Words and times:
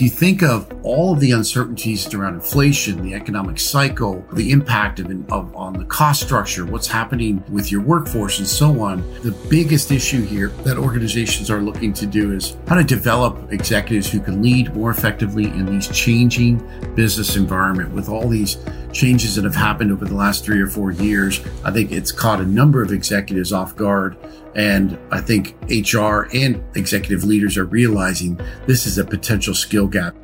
If 0.00 0.04
you 0.04 0.08
think 0.08 0.42
of 0.42 0.66
all 0.82 1.12
of 1.12 1.20
the 1.20 1.32
uncertainties 1.32 2.14
around 2.14 2.32
inflation, 2.32 3.02
the 3.02 3.12
economic 3.12 3.60
cycle, 3.60 4.24
the 4.32 4.50
impact 4.50 4.98
of, 4.98 5.10
of, 5.30 5.54
on 5.54 5.74
the 5.74 5.84
cost 5.84 6.22
structure, 6.22 6.64
what's 6.64 6.86
happening 6.86 7.44
with 7.50 7.70
your 7.70 7.82
workforce, 7.82 8.38
and 8.38 8.48
so 8.48 8.80
on, 8.80 9.02
the 9.20 9.32
biggest 9.50 9.90
issue 9.90 10.24
here 10.24 10.48
that 10.64 10.78
organizations 10.78 11.50
are 11.50 11.60
looking 11.60 11.92
to 11.92 12.06
do 12.06 12.32
is 12.32 12.56
how 12.66 12.76
to 12.76 12.82
develop 12.82 13.52
executives 13.52 14.10
who 14.10 14.20
can 14.20 14.40
lead 14.40 14.74
more 14.74 14.90
effectively 14.90 15.44
in 15.44 15.66
these 15.66 15.86
changing 15.88 16.66
business 16.94 17.36
environment 17.36 17.90
with 17.90 18.08
all 18.08 18.26
these 18.26 18.56
changes 18.94 19.34
that 19.34 19.44
have 19.44 19.54
happened 19.54 19.92
over 19.92 20.06
the 20.06 20.14
last 20.14 20.46
three 20.46 20.62
or 20.62 20.66
four 20.66 20.92
years. 20.92 21.40
I 21.62 21.70
think 21.70 21.92
it's 21.92 22.10
caught 22.10 22.40
a 22.40 22.46
number 22.46 22.82
of 22.82 22.90
executives 22.90 23.52
off 23.52 23.76
guard. 23.76 24.16
And 24.54 24.98
I 25.12 25.20
think 25.20 25.54
HR 25.70 26.26
and 26.34 26.62
executive 26.74 27.22
leaders 27.22 27.56
are 27.56 27.66
realizing 27.66 28.40
this 28.66 28.84
is 28.84 28.98
a 28.98 29.04
potential 29.04 29.54
skill 29.54 29.86
gap. 29.90 30.14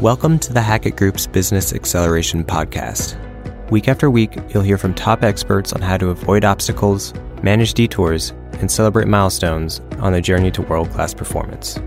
Welcome 0.00 0.38
to 0.40 0.52
the 0.52 0.62
Hackett 0.62 0.96
Group's 0.96 1.26
Business 1.26 1.72
Acceleration 1.72 2.44
Podcast. 2.44 3.18
Week 3.70 3.88
after 3.88 4.10
week, 4.10 4.36
you'll 4.50 4.62
hear 4.62 4.78
from 4.78 4.94
top 4.94 5.22
experts 5.22 5.72
on 5.72 5.80
how 5.80 5.96
to 5.96 6.10
avoid 6.10 6.44
obstacles, 6.44 7.14
manage 7.42 7.74
detours, 7.74 8.30
and 8.54 8.70
celebrate 8.70 9.06
milestones 9.06 9.80
on 9.98 10.12
the 10.12 10.20
journey 10.20 10.50
to 10.50 10.62
world 10.62 10.90
class 10.90 11.14
performance. 11.14 11.78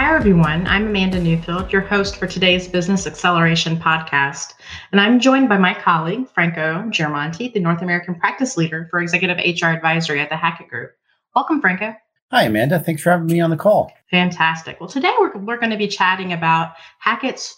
Hi, 0.00 0.16
everyone. 0.16 0.66
I'm 0.66 0.86
Amanda 0.86 1.20
Newfield, 1.20 1.70
your 1.70 1.82
host 1.82 2.16
for 2.16 2.26
today's 2.26 2.66
Business 2.66 3.06
Acceleration 3.06 3.76
Podcast. 3.76 4.54
And 4.92 5.00
I'm 5.00 5.20
joined 5.20 5.50
by 5.50 5.58
my 5.58 5.74
colleague, 5.74 6.26
Franco 6.32 6.84
Girimonte, 6.88 7.52
the 7.52 7.60
North 7.60 7.82
American 7.82 8.14
Practice 8.14 8.56
Leader 8.56 8.88
for 8.90 9.02
Executive 9.02 9.36
HR 9.36 9.66
Advisory 9.66 10.18
at 10.18 10.30
the 10.30 10.38
Hackett 10.38 10.68
Group. 10.68 10.92
Welcome, 11.36 11.60
Franco. 11.60 11.94
Hi, 12.30 12.44
Amanda. 12.44 12.80
Thanks 12.80 13.02
for 13.02 13.10
having 13.10 13.26
me 13.26 13.40
on 13.40 13.50
the 13.50 13.58
call. 13.58 13.92
Fantastic. 14.10 14.80
Well, 14.80 14.88
today 14.88 15.12
we're, 15.18 15.36
we're 15.36 15.58
going 15.58 15.68
to 15.68 15.76
be 15.76 15.86
chatting 15.86 16.32
about 16.32 16.76
Hackett's 16.98 17.54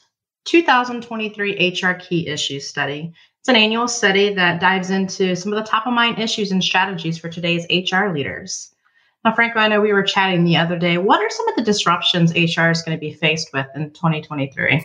2023 0.46 1.78
HR 1.80 1.92
Key 1.92 2.26
Issues 2.26 2.66
Study. 2.66 3.12
It's 3.38 3.48
an 3.50 3.54
annual 3.54 3.86
study 3.86 4.34
that 4.34 4.60
dives 4.60 4.90
into 4.90 5.36
some 5.36 5.52
of 5.52 5.64
the 5.64 5.70
top 5.70 5.86
of 5.86 5.92
mind 5.92 6.18
issues 6.18 6.50
and 6.50 6.62
strategies 6.62 7.18
for 7.18 7.28
today's 7.28 7.66
HR 7.70 8.08
leaders. 8.08 8.72
Now, 9.24 9.34
Franco, 9.34 9.60
I 9.60 9.68
know 9.68 9.80
we 9.80 9.92
were 9.92 10.02
chatting 10.02 10.44
the 10.44 10.56
other 10.56 10.78
day. 10.78 10.98
What 10.98 11.20
are 11.20 11.30
some 11.30 11.48
of 11.48 11.56
the 11.56 11.62
disruptions 11.62 12.32
HR 12.32 12.70
is 12.70 12.82
going 12.82 12.96
to 12.96 13.00
be 13.00 13.12
faced 13.12 13.50
with 13.52 13.66
in 13.74 13.90
2023? 13.92 14.84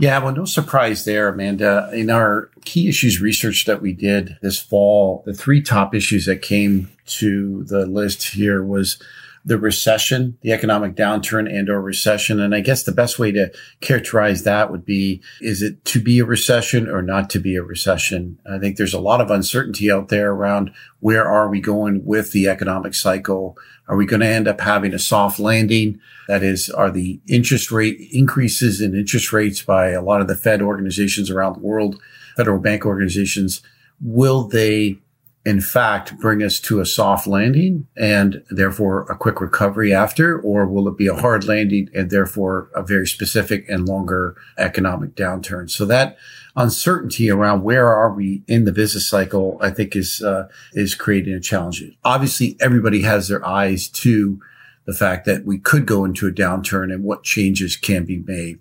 Yeah, 0.00 0.18
well, 0.18 0.34
no 0.34 0.44
surprise 0.44 1.04
there, 1.04 1.28
Amanda. 1.28 1.90
In 1.92 2.10
our 2.10 2.50
key 2.64 2.88
issues 2.88 3.20
research 3.20 3.64
that 3.66 3.82
we 3.82 3.92
did 3.92 4.38
this 4.42 4.58
fall, 4.58 5.22
the 5.26 5.34
three 5.34 5.62
top 5.62 5.94
issues 5.94 6.26
that 6.26 6.42
came 6.42 6.90
to 7.06 7.64
the 7.64 7.86
list 7.86 8.28
here 8.28 8.62
was 8.62 9.00
the 9.44 9.58
recession, 9.58 10.36
the 10.42 10.52
economic 10.52 10.94
downturn 10.94 11.50
and 11.50 11.70
or 11.70 11.80
recession. 11.80 12.40
And 12.40 12.54
I 12.54 12.60
guess 12.60 12.82
the 12.82 12.92
best 12.92 13.18
way 13.18 13.32
to 13.32 13.50
characterize 13.80 14.42
that 14.42 14.70
would 14.70 14.84
be, 14.84 15.22
is 15.40 15.62
it 15.62 15.84
to 15.86 16.00
be 16.00 16.18
a 16.18 16.26
recession 16.26 16.88
or 16.88 17.00
not 17.00 17.30
to 17.30 17.38
be 17.38 17.56
a 17.56 17.62
recession? 17.62 18.38
I 18.50 18.58
think 18.58 18.76
there's 18.76 18.94
a 18.94 19.00
lot 19.00 19.20
of 19.20 19.30
uncertainty 19.30 19.90
out 19.90 20.08
there 20.08 20.32
around 20.32 20.72
where 21.00 21.26
are 21.26 21.48
we 21.48 21.60
going 21.60 22.04
with 22.04 22.32
the 22.32 22.48
economic 22.48 22.94
cycle? 22.94 23.56
Are 23.88 23.96
we 23.96 24.06
going 24.06 24.20
to 24.20 24.26
end 24.26 24.46
up 24.46 24.60
having 24.60 24.92
a 24.92 24.98
soft 24.98 25.38
landing? 25.38 25.98
That 26.28 26.42
is, 26.42 26.68
are 26.68 26.90
the 26.90 27.20
interest 27.26 27.72
rate 27.72 27.98
increases 28.12 28.80
in 28.80 28.94
interest 28.94 29.32
rates 29.32 29.62
by 29.62 29.90
a 29.90 30.02
lot 30.02 30.20
of 30.20 30.28
the 30.28 30.36
Fed 30.36 30.60
organizations 30.60 31.30
around 31.30 31.54
the 31.54 31.60
world, 31.60 32.00
federal 32.36 32.60
bank 32.60 32.84
organizations, 32.84 33.62
will 34.00 34.46
they 34.46 34.98
in 35.46 35.60
fact 35.60 36.18
bring 36.18 36.42
us 36.42 36.60
to 36.60 36.80
a 36.80 36.86
soft 36.86 37.26
landing 37.26 37.86
and 37.96 38.42
therefore 38.50 39.02
a 39.10 39.16
quick 39.16 39.40
recovery 39.40 39.92
after, 39.92 40.38
or 40.38 40.66
will 40.66 40.86
it 40.88 40.98
be 40.98 41.06
a 41.06 41.14
hard 41.14 41.44
landing 41.44 41.88
and 41.94 42.10
therefore 42.10 42.70
a 42.74 42.82
very 42.82 43.06
specific 43.06 43.68
and 43.68 43.88
longer 43.88 44.36
economic 44.58 45.14
downturn? 45.14 45.70
So 45.70 45.86
that 45.86 46.18
uncertainty 46.56 47.30
around 47.30 47.62
where 47.62 47.88
are 47.88 48.12
we 48.12 48.42
in 48.46 48.64
the 48.64 48.72
business 48.72 49.08
cycle, 49.08 49.58
I 49.62 49.70
think 49.70 49.96
is, 49.96 50.22
uh, 50.22 50.48
is 50.74 50.94
creating 50.94 51.34
a 51.34 51.40
challenge. 51.40 51.82
Obviously, 52.04 52.56
everybody 52.60 53.02
has 53.02 53.28
their 53.28 53.46
eyes 53.46 53.88
to 53.88 54.40
the 54.84 54.92
fact 54.92 55.24
that 55.26 55.44
we 55.44 55.58
could 55.58 55.86
go 55.86 56.04
into 56.04 56.26
a 56.26 56.32
downturn 56.32 56.92
and 56.92 57.04
what 57.04 57.22
changes 57.22 57.76
can 57.76 58.04
be 58.04 58.18
made. 58.18 58.58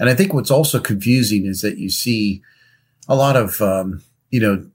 And 0.00 0.08
I 0.08 0.14
think 0.14 0.32
what's 0.32 0.50
also 0.50 0.80
confusing 0.80 1.46
is 1.46 1.60
that 1.60 1.78
you 1.78 1.90
see 1.90 2.42
a 3.08 3.14
lot 3.14 3.36
of, 3.36 3.60
um, 3.60 4.02
you 4.30 4.40
know, 4.40 4.68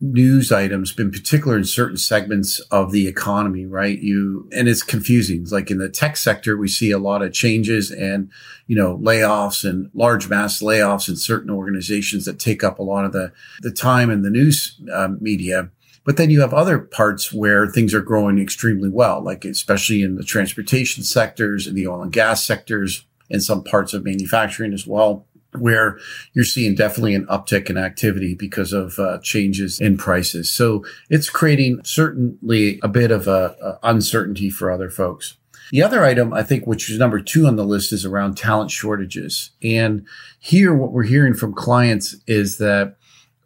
news 0.00 0.52
items, 0.52 0.96
in 0.96 1.10
particular 1.10 1.56
in 1.56 1.64
certain 1.64 1.96
segments 1.96 2.60
of 2.70 2.92
the 2.92 3.08
economy, 3.08 3.66
right? 3.66 3.98
You, 3.98 4.48
and 4.52 4.68
it's 4.68 4.82
confusing. 4.82 5.44
Like 5.50 5.70
in 5.70 5.78
the 5.78 5.88
tech 5.88 6.16
sector, 6.16 6.56
we 6.56 6.68
see 6.68 6.90
a 6.90 6.98
lot 6.98 7.22
of 7.22 7.32
changes 7.32 7.90
and, 7.90 8.30
you 8.66 8.76
know, 8.76 8.98
layoffs 8.98 9.68
and 9.68 9.90
large 9.94 10.28
mass 10.28 10.62
layoffs 10.62 11.08
in 11.08 11.16
certain 11.16 11.50
organizations 11.50 12.24
that 12.26 12.38
take 12.38 12.62
up 12.62 12.78
a 12.78 12.84
lot 12.84 13.04
of 13.04 13.12
the, 13.12 13.32
the 13.60 13.72
time 13.72 14.10
in 14.10 14.22
the 14.22 14.30
news 14.30 14.80
uh, 14.92 15.08
media. 15.20 15.70
But 16.04 16.16
then 16.16 16.30
you 16.30 16.40
have 16.40 16.54
other 16.54 16.78
parts 16.78 17.32
where 17.32 17.66
things 17.66 17.92
are 17.92 18.00
growing 18.00 18.38
extremely 18.38 18.88
well, 18.88 19.20
like 19.20 19.44
especially 19.44 20.02
in 20.02 20.14
the 20.14 20.24
transportation 20.24 21.02
sectors 21.02 21.66
and 21.66 21.76
the 21.76 21.86
oil 21.86 22.02
and 22.02 22.12
gas 22.12 22.44
sectors 22.44 23.04
and 23.30 23.42
some 23.42 23.62
parts 23.62 23.92
of 23.92 24.04
manufacturing 24.04 24.72
as 24.72 24.86
well 24.86 25.26
where 25.52 25.98
you're 26.34 26.44
seeing 26.44 26.74
definitely 26.74 27.14
an 27.14 27.26
uptick 27.26 27.70
in 27.70 27.78
activity 27.78 28.34
because 28.34 28.72
of 28.72 28.98
uh, 28.98 29.18
changes 29.22 29.80
in 29.80 29.96
prices. 29.96 30.50
So 30.50 30.84
it's 31.08 31.30
creating 31.30 31.80
certainly 31.84 32.78
a 32.82 32.88
bit 32.88 33.10
of 33.10 33.26
a, 33.26 33.56
a 33.62 33.78
uncertainty 33.82 34.50
for 34.50 34.70
other 34.70 34.90
folks. 34.90 35.36
The 35.70 35.82
other 35.82 36.04
item, 36.04 36.32
I 36.32 36.42
think, 36.42 36.66
which 36.66 36.90
is 36.90 36.98
number 36.98 37.20
two 37.20 37.46
on 37.46 37.56
the 37.56 37.64
list 37.64 37.92
is 37.92 38.04
around 38.04 38.36
talent 38.36 38.70
shortages. 38.70 39.50
And 39.62 40.06
here, 40.38 40.74
what 40.74 40.92
we're 40.92 41.02
hearing 41.02 41.34
from 41.34 41.52
clients 41.54 42.16
is 42.26 42.58
that 42.58 42.96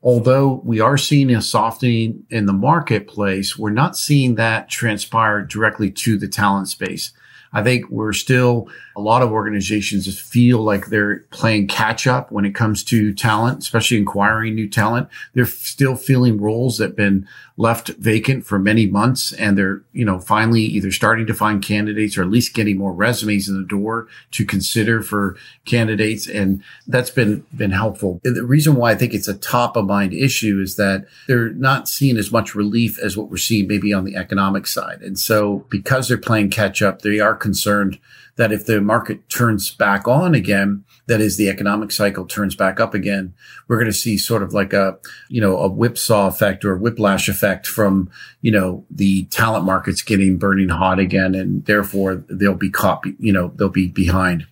although 0.02 0.60
we 0.64 0.80
are 0.80 0.96
seeing 0.96 1.30
a 1.30 1.42
softening 1.42 2.24
in 2.30 2.46
the 2.46 2.52
marketplace, 2.52 3.58
we're 3.58 3.70
not 3.70 3.96
seeing 3.96 4.36
that 4.36 4.68
transpire 4.68 5.42
directly 5.42 5.90
to 5.90 6.16
the 6.16 6.28
talent 6.28 6.68
space. 6.68 7.12
I 7.52 7.62
think 7.62 7.88
we're 7.90 8.12
still 8.12 8.68
a 8.96 9.00
lot 9.00 9.22
of 9.22 9.30
organizations 9.30 10.20
feel 10.20 10.58
like 10.58 10.86
they're 10.86 11.20
playing 11.30 11.68
catch 11.68 12.06
up 12.06 12.32
when 12.32 12.44
it 12.44 12.54
comes 12.54 12.82
to 12.84 13.12
talent, 13.14 13.58
especially 13.58 14.00
acquiring 14.00 14.54
new 14.54 14.68
talent. 14.68 15.08
They're 15.34 15.46
still 15.46 15.96
feeling 15.96 16.40
roles 16.40 16.78
that 16.78 16.88
have 16.88 16.96
been 16.96 17.28
left 17.62 17.90
vacant 17.90 18.44
for 18.44 18.58
many 18.58 18.86
months 18.86 19.32
and 19.34 19.56
they're, 19.56 19.82
you 19.92 20.04
know, 20.04 20.18
finally 20.18 20.62
either 20.62 20.90
starting 20.90 21.28
to 21.28 21.32
find 21.32 21.64
candidates 21.64 22.18
or 22.18 22.22
at 22.22 22.28
least 22.28 22.54
getting 22.54 22.76
more 22.76 22.92
resumes 22.92 23.48
in 23.48 23.54
the 23.54 23.66
door 23.66 24.08
to 24.32 24.44
consider 24.44 25.00
for 25.00 25.36
candidates. 25.64 26.26
And 26.26 26.60
that's 26.88 27.08
been, 27.10 27.46
been 27.56 27.70
helpful. 27.70 28.20
And 28.24 28.34
the 28.34 28.44
reason 28.44 28.74
why 28.74 28.90
I 28.90 28.94
think 28.96 29.14
it's 29.14 29.28
a 29.28 29.38
top 29.38 29.76
of 29.76 29.86
mind 29.86 30.12
issue 30.12 30.60
is 30.60 30.74
that 30.74 31.06
they're 31.28 31.50
not 31.50 31.88
seeing 31.88 32.16
as 32.16 32.32
much 32.32 32.56
relief 32.56 32.98
as 32.98 33.16
what 33.16 33.30
we're 33.30 33.36
seeing 33.36 33.68
maybe 33.68 33.92
on 33.92 34.04
the 34.04 34.16
economic 34.16 34.66
side. 34.66 35.00
And 35.00 35.16
so 35.16 35.64
because 35.70 36.08
they're 36.08 36.18
playing 36.18 36.50
catch 36.50 36.82
up, 36.82 37.02
they 37.02 37.20
are 37.20 37.36
concerned 37.36 38.00
that 38.36 38.50
if 38.50 38.66
the 38.66 38.80
market 38.80 39.28
turns 39.28 39.70
back 39.70 40.08
on 40.08 40.34
again, 40.34 40.84
that 41.06 41.20
is 41.20 41.36
the 41.36 41.48
economic 41.48 41.90
cycle 41.90 42.24
turns 42.24 42.54
back 42.54 42.78
up 42.78 42.94
again, 42.94 43.34
we're 43.66 43.76
going 43.76 43.90
to 43.90 43.92
see 43.92 44.16
sort 44.16 44.42
of 44.42 44.54
like 44.54 44.72
a, 44.72 44.98
you 45.28 45.40
know, 45.40 45.58
a 45.58 45.68
whipsaw 45.68 46.28
effect 46.28 46.64
or 46.64 46.74
a 46.74 46.78
whiplash 46.78 47.28
effect 47.28 47.66
from, 47.66 48.10
you 48.40 48.52
know, 48.52 48.84
the 48.90 49.24
talent 49.24 49.64
markets 49.64 50.02
getting 50.02 50.38
burning 50.38 50.68
hot 50.68 50.98
again. 50.98 51.34
And 51.34 51.64
therefore 51.64 52.24
they'll 52.28 52.54
be 52.54 52.70
caught, 52.70 53.04
you 53.18 53.32
know, 53.32 53.52
they'll 53.56 53.68
be 53.68 53.88
behind. 53.88 54.46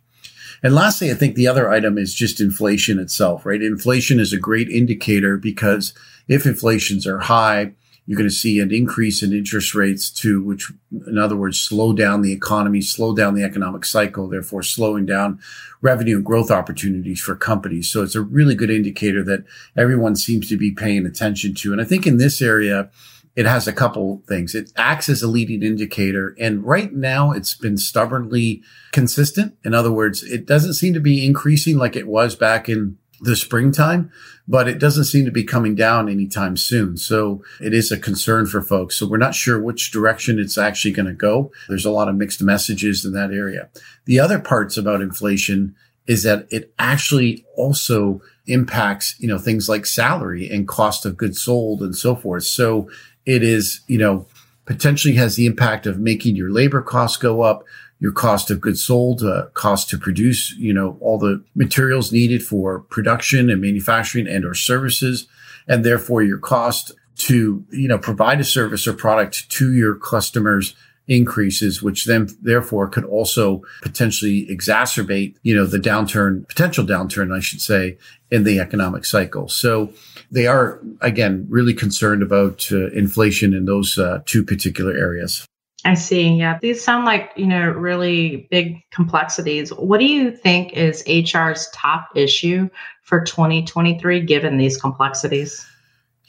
And 0.62 0.74
lastly, 0.74 1.10
I 1.10 1.14
think 1.14 1.36
the 1.36 1.46
other 1.46 1.70
item 1.70 1.96
is 1.96 2.12
just 2.12 2.40
inflation 2.40 2.98
itself, 2.98 3.46
right? 3.46 3.62
Inflation 3.62 4.20
is 4.20 4.32
a 4.32 4.38
great 4.38 4.68
indicator 4.68 5.36
because 5.38 5.94
if 6.28 6.44
inflations 6.44 7.06
are 7.06 7.20
high, 7.20 7.72
you're 8.06 8.16
going 8.16 8.28
to 8.28 8.34
see 8.34 8.58
an 8.58 8.72
increase 8.72 9.22
in 9.22 9.32
interest 9.32 9.74
rates 9.74 10.10
to 10.10 10.42
which, 10.42 10.72
in 11.06 11.18
other 11.18 11.36
words, 11.36 11.58
slow 11.58 11.92
down 11.92 12.22
the 12.22 12.32
economy, 12.32 12.80
slow 12.80 13.14
down 13.14 13.34
the 13.34 13.44
economic 13.44 13.84
cycle, 13.84 14.28
therefore 14.28 14.62
slowing 14.62 15.06
down 15.06 15.38
revenue 15.80 16.16
and 16.16 16.24
growth 16.24 16.50
opportunities 16.50 17.20
for 17.20 17.36
companies. 17.36 17.90
So 17.90 18.02
it's 18.02 18.14
a 18.14 18.20
really 18.20 18.54
good 18.54 18.70
indicator 18.70 19.22
that 19.24 19.44
everyone 19.76 20.16
seems 20.16 20.48
to 20.48 20.56
be 20.56 20.72
paying 20.72 21.06
attention 21.06 21.54
to. 21.54 21.72
And 21.72 21.80
I 21.80 21.84
think 21.84 22.06
in 22.06 22.16
this 22.16 22.42
area, 22.42 22.90
it 23.36 23.46
has 23.46 23.68
a 23.68 23.72
couple 23.72 24.22
things. 24.26 24.54
It 24.54 24.72
acts 24.76 25.08
as 25.08 25.22
a 25.22 25.28
leading 25.28 25.62
indicator. 25.62 26.34
And 26.38 26.64
right 26.64 26.92
now 26.92 27.30
it's 27.30 27.54
been 27.54 27.78
stubbornly 27.78 28.62
consistent. 28.92 29.56
In 29.64 29.72
other 29.72 29.92
words, 29.92 30.22
it 30.22 30.46
doesn't 30.46 30.74
seem 30.74 30.94
to 30.94 31.00
be 31.00 31.24
increasing 31.24 31.78
like 31.78 31.94
it 31.94 32.08
was 32.08 32.34
back 32.34 32.68
in 32.68 32.98
the 33.20 33.36
springtime, 33.36 34.10
but 34.48 34.66
it 34.66 34.78
doesn't 34.78 35.04
seem 35.04 35.24
to 35.24 35.30
be 35.30 35.44
coming 35.44 35.74
down 35.74 36.08
anytime 36.08 36.56
soon. 36.56 36.96
So 36.96 37.44
it 37.60 37.74
is 37.74 37.92
a 37.92 37.98
concern 37.98 38.46
for 38.46 38.62
folks. 38.62 38.96
So 38.96 39.06
we're 39.06 39.18
not 39.18 39.34
sure 39.34 39.60
which 39.60 39.90
direction 39.90 40.38
it's 40.38 40.58
actually 40.58 40.92
going 40.92 41.06
to 41.06 41.12
go. 41.12 41.52
There's 41.68 41.84
a 41.84 41.90
lot 41.90 42.08
of 42.08 42.16
mixed 42.16 42.42
messages 42.42 43.04
in 43.04 43.12
that 43.12 43.32
area. 43.32 43.68
The 44.06 44.18
other 44.18 44.38
parts 44.38 44.76
about 44.76 45.02
inflation 45.02 45.76
is 46.06 46.22
that 46.22 46.46
it 46.50 46.72
actually 46.78 47.44
also 47.56 48.20
impacts, 48.46 49.14
you 49.20 49.28
know, 49.28 49.38
things 49.38 49.68
like 49.68 49.86
salary 49.86 50.50
and 50.50 50.66
cost 50.66 51.06
of 51.06 51.16
goods 51.16 51.40
sold 51.40 51.82
and 51.82 51.94
so 51.94 52.16
forth. 52.16 52.44
So 52.44 52.90
it 53.26 53.42
is, 53.42 53.82
you 53.86 53.98
know, 53.98 54.26
potentially 54.64 55.14
has 55.14 55.36
the 55.36 55.46
impact 55.46 55.86
of 55.86 56.00
making 56.00 56.36
your 56.36 56.50
labor 56.50 56.82
costs 56.82 57.16
go 57.16 57.42
up, 57.42 57.64
your 58.00 58.12
cost 58.12 58.50
of 58.50 58.60
goods 58.60 58.82
sold, 58.82 59.22
uh, 59.22 59.46
cost 59.54 59.90
to 59.90 59.98
produce, 59.98 60.52
you 60.56 60.72
know, 60.72 60.96
all 61.00 61.18
the 61.18 61.44
materials 61.54 62.12
needed 62.12 62.42
for 62.42 62.80
production 62.80 63.50
and 63.50 63.60
manufacturing 63.60 64.26
and 64.26 64.44
or 64.44 64.54
services. 64.54 65.28
And 65.68 65.84
therefore 65.84 66.22
your 66.22 66.38
cost 66.38 66.92
to, 67.16 67.64
you 67.70 67.88
know, 67.88 67.98
provide 67.98 68.40
a 68.40 68.44
service 68.44 68.88
or 68.88 68.94
product 68.94 69.50
to 69.50 69.74
your 69.74 69.94
customers 69.94 70.74
increases, 71.06 71.82
which 71.82 72.04
then 72.04 72.28
therefore 72.40 72.88
could 72.88 73.04
also 73.04 73.62
potentially 73.82 74.46
exacerbate, 74.46 75.34
you 75.42 75.54
know, 75.54 75.66
the 75.66 75.78
downturn, 75.78 76.48
potential 76.48 76.86
downturn, 76.86 77.36
I 77.36 77.40
should 77.40 77.60
say, 77.60 77.98
in 78.30 78.44
the 78.44 78.60
economic 78.60 79.04
cycle. 79.04 79.48
So 79.48 79.92
they 80.30 80.46
are, 80.46 80.80
again, 81.00 81.46
really 81.50 81.74
concerned 81.74 82.22
about 82.22 82.68
uh, 82.70 82.90
inflation 82.92 83.52
in 83.52 83.64
those 83.64 83.98
uh, 83.98 84.20
two 84.24 84.44
particular 84.44 84.96
areas. 84.96 85.44
I 85.84 85.94
see. 85.94 86.34
Yeah. 86.34 86.58
These 86.60 86.84
sound 86.84 87.06
like, 87.06 87.32
you 87.36 87.46
know, 87.46 87.70
really 87.70 88.48
big 88.50 88.82
complexities. 88.90 89.70
What 89.70 89.98
do 89.98 90.06
you 90.06 90.30
think 90.30 90.74
is 90.74 91.02
HR's 91.06 91.68
top 91.72 92.08
issue 92.14 92.68
for 93.02 93.24
2023 93.24 94.20
given 94.22 94.58
these 94.58 94.76
complexities? 94.78 95.66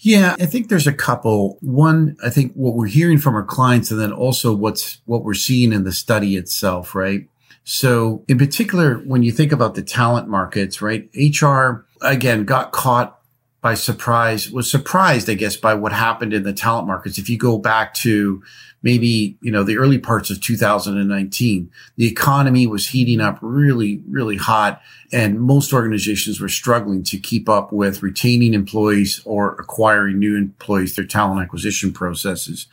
Yeah, 0.04 0.36
I 0.40 0.48
think 0.48 0.70
there's 0.70 0.88
a 0.88 0.94
couple. 0.94 1.60
One, 1.62 2.18
I 2.24 2.32
think 2.32 2.54
what 2.54 2.76
we're 2.76 2.88
hearing 2.88 3.20
from 3.20 3.36
our 3.36 3.44
clients 3.44 3.92
and 3.92 4.00
then 4.00 4.12
also 4.12 4.56
what's 4.56 5.00
what 5.06 5.24
we're 5.24 5.36
seeing 5.36 5.74
in 5.74 5.84
the 5.84 5.92
study 5.92 6.38
itself, 6.38 6.96
right? 6.96 7.28
So 7.64 8.24
in 8.28 8.40
particular, 8.40 8.96
when 8.96 9.22
you 9.22 9.32
think 9.32 9.52
about 9.52 9.76
the 9.76 9.84
talent 9.84 10.28
markets, 10.28 10.82
right? 10.82 11.08
HR 11.16 11.86
again 12.02 12.46
got 12.46 12.72
caught 12.72 13.20
by 13.62 13.76
surprise, 13.76 14.50
was 14.50 14.72
surprised, 14.72 15.30
I 15.30 15.36
guess, 15.36 15.56
by 15.56 15.76
what 15.76 15.92
happened 15.92 16.34
in 16.34 16.42
the 16.42 16.54
talent 16.54 16.88
markets. 16.88 17.20
If 17.20 17.30
you 17.30 17.38
go 17.38 17.60
back 17.60 17.94
to 17.96 18.42
maybe, 18.84 19.38
you 19.42 19.52
know, 19.52 19.64
the 19.64 19.78
early 19.78 19.98
parts 19.98 20.30
of 20.30 20.42
2019. 20.42 21.72
The 21.98 22.08
economy 22.08 22.68
was 22.68 22.90
heating 22.90 23.22
up 23.22 23.38
really, 23.42 24.02
really 24.10 24.38
hot 24.38 24.82
and 25.12 25.42
most 25.42 25.74
organizations 25.74 26.40
were 26.40 26.50
struggling 26.50 27.04
to 27.04 27.18
keep 27.18 27.50
up 27.50 27.74
with 27.74 28.02
retaining 28.02 28.54
employees 28.54 29.22
or 29.26 29.56
acquiring 29.56 30.20
new 30.20 30.38
employees 30.38 30.96
through 30.96 31.08
talent 31.08 31.42
acquisition 31.42 31.92
processes. 31.92 32.68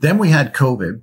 Then 0.00 0.18
we 0.18 0.30
had 0.30 0.54
COVID. 0.54 1.02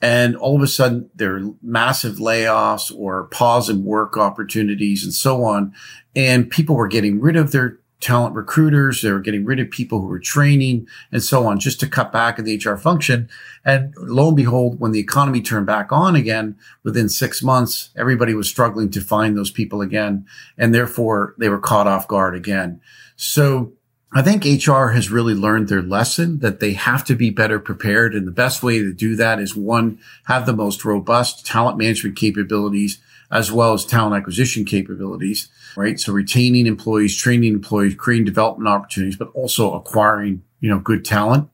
And 0.00 0.36
all 0.36 0.54
of 0.54 0.62
a 0.62 0.68
sudden 0.68 1.10
there 1.16 1.36
are 1.36 1.50
massive 1.60 2.16
layoffs 2.16 2.96
or 2.96 3.24
pause 3.24 3.68
in 3.68 3.84
work 3.84 4.16
opportunities 4.16 5.02
and 5.02 5.12
so 5.12 5.42
on. 5.42 5.74
And 6.14 6.48
people 6.48 6.76
were 6.76 6.86
getting 6.86 7.20
rid 7.20 7.34
of 7.34 7.50
their 7.50 7.78
talent 8.00 8.34
recruiters. 8.34 9.02
They 9.02 9.10
were 9.10 9.20
getting 9.20 9.44
rid 9.44 9.58
of 9.58 9.70
people 9.70 10.00
who 10.00 10.06
were 10.06 10.20
training 10.20 10.86
and 11.10 11.22
so 11.22 11.46
on 11.46 11.58
just 11.58 11.80
to 11.80 11.88
cut 11.88 12.12
back 12.12 12.38
in 12.38 12.44
the 12.44 12.56
HR 12.56 12.76
function. 12.76 13.28
And 13.64 13.94
lo 13.96 14.28
and 14.28 14.36
behold, 14.36 14.78
when 14.78 14.92
the 14.92 15.00
economy 15.00 15.40
turned 15.40 15.66
back 15.66 15.90
on 15.90 16.14
again 16.14 16.56
within 16.84 17.08
six 17.08 17.42
months, 17.42 17.90
everybody 17.96 18.34
was 18.34 18.48
struggling 18.48 18.90
to 18.90 19.00
find 19.00 19.36
those 19.36 19.50
people 19.50 19.80
again. 19.80 20.26
And 20.56 20.74
therefore 20.74 21.34
they 21.38 21.48
were 21.48 21.58
caught 21.58 21.86
off 21.86 22.08
guard 22.08 22.34
again. 22.34 22.80
So 23.16 23.72
I 24.12 24.22
think 24.22 24.44
HR 24.44 24.88
has 24.88 25.10
really 25.10 25.34
learned 25.34 25.68
their 25.68 25.82
lesson 25.82 26.38
that 26.38 26.60
they 26.60 26.72
have 26.72 27.04
to 27.04 27.14
be 27.14 27.30
better 27.30 27.58
prepared. 27.58 28.14
And 28.14 28.26
the 28.26 28.32
best 28.32 28.62
way 28.62 28.78
to 28.78 28.92
do 28.92 29.16
that 29.16 29.38
is 29.38 29.54
one, 29.54 29.98
have 30.24 30.46
the 30.46 30.54
most 30.54 30.84
robust 30.84 31.44
talent 31.44 31.76
management 31.76 32.16
capabilities 32.16 33.00
as 33.30 33.52
well 33.52 33.74
as 33.74 33.84
talent 33.84 34.16
acquisition 34.16 34.64
capabilities, 34.64 35.48
right? 35.78 35.98
So 36.00 36.12
retaining 36.12 36.66
employees, 36.66 37.16
training 37.16 37.54
employees, 37.54 37.94
creating 37.94 38.26
development 38.26 38.68
opportunities, 38.68 39.16
but 39.16 39.30
also 39.32 39.74
acquiring, 39.74 40.42
you 40.60 40.68
know, 40.68 40.80
good 40.80 41.04
talent. 41.04 41.48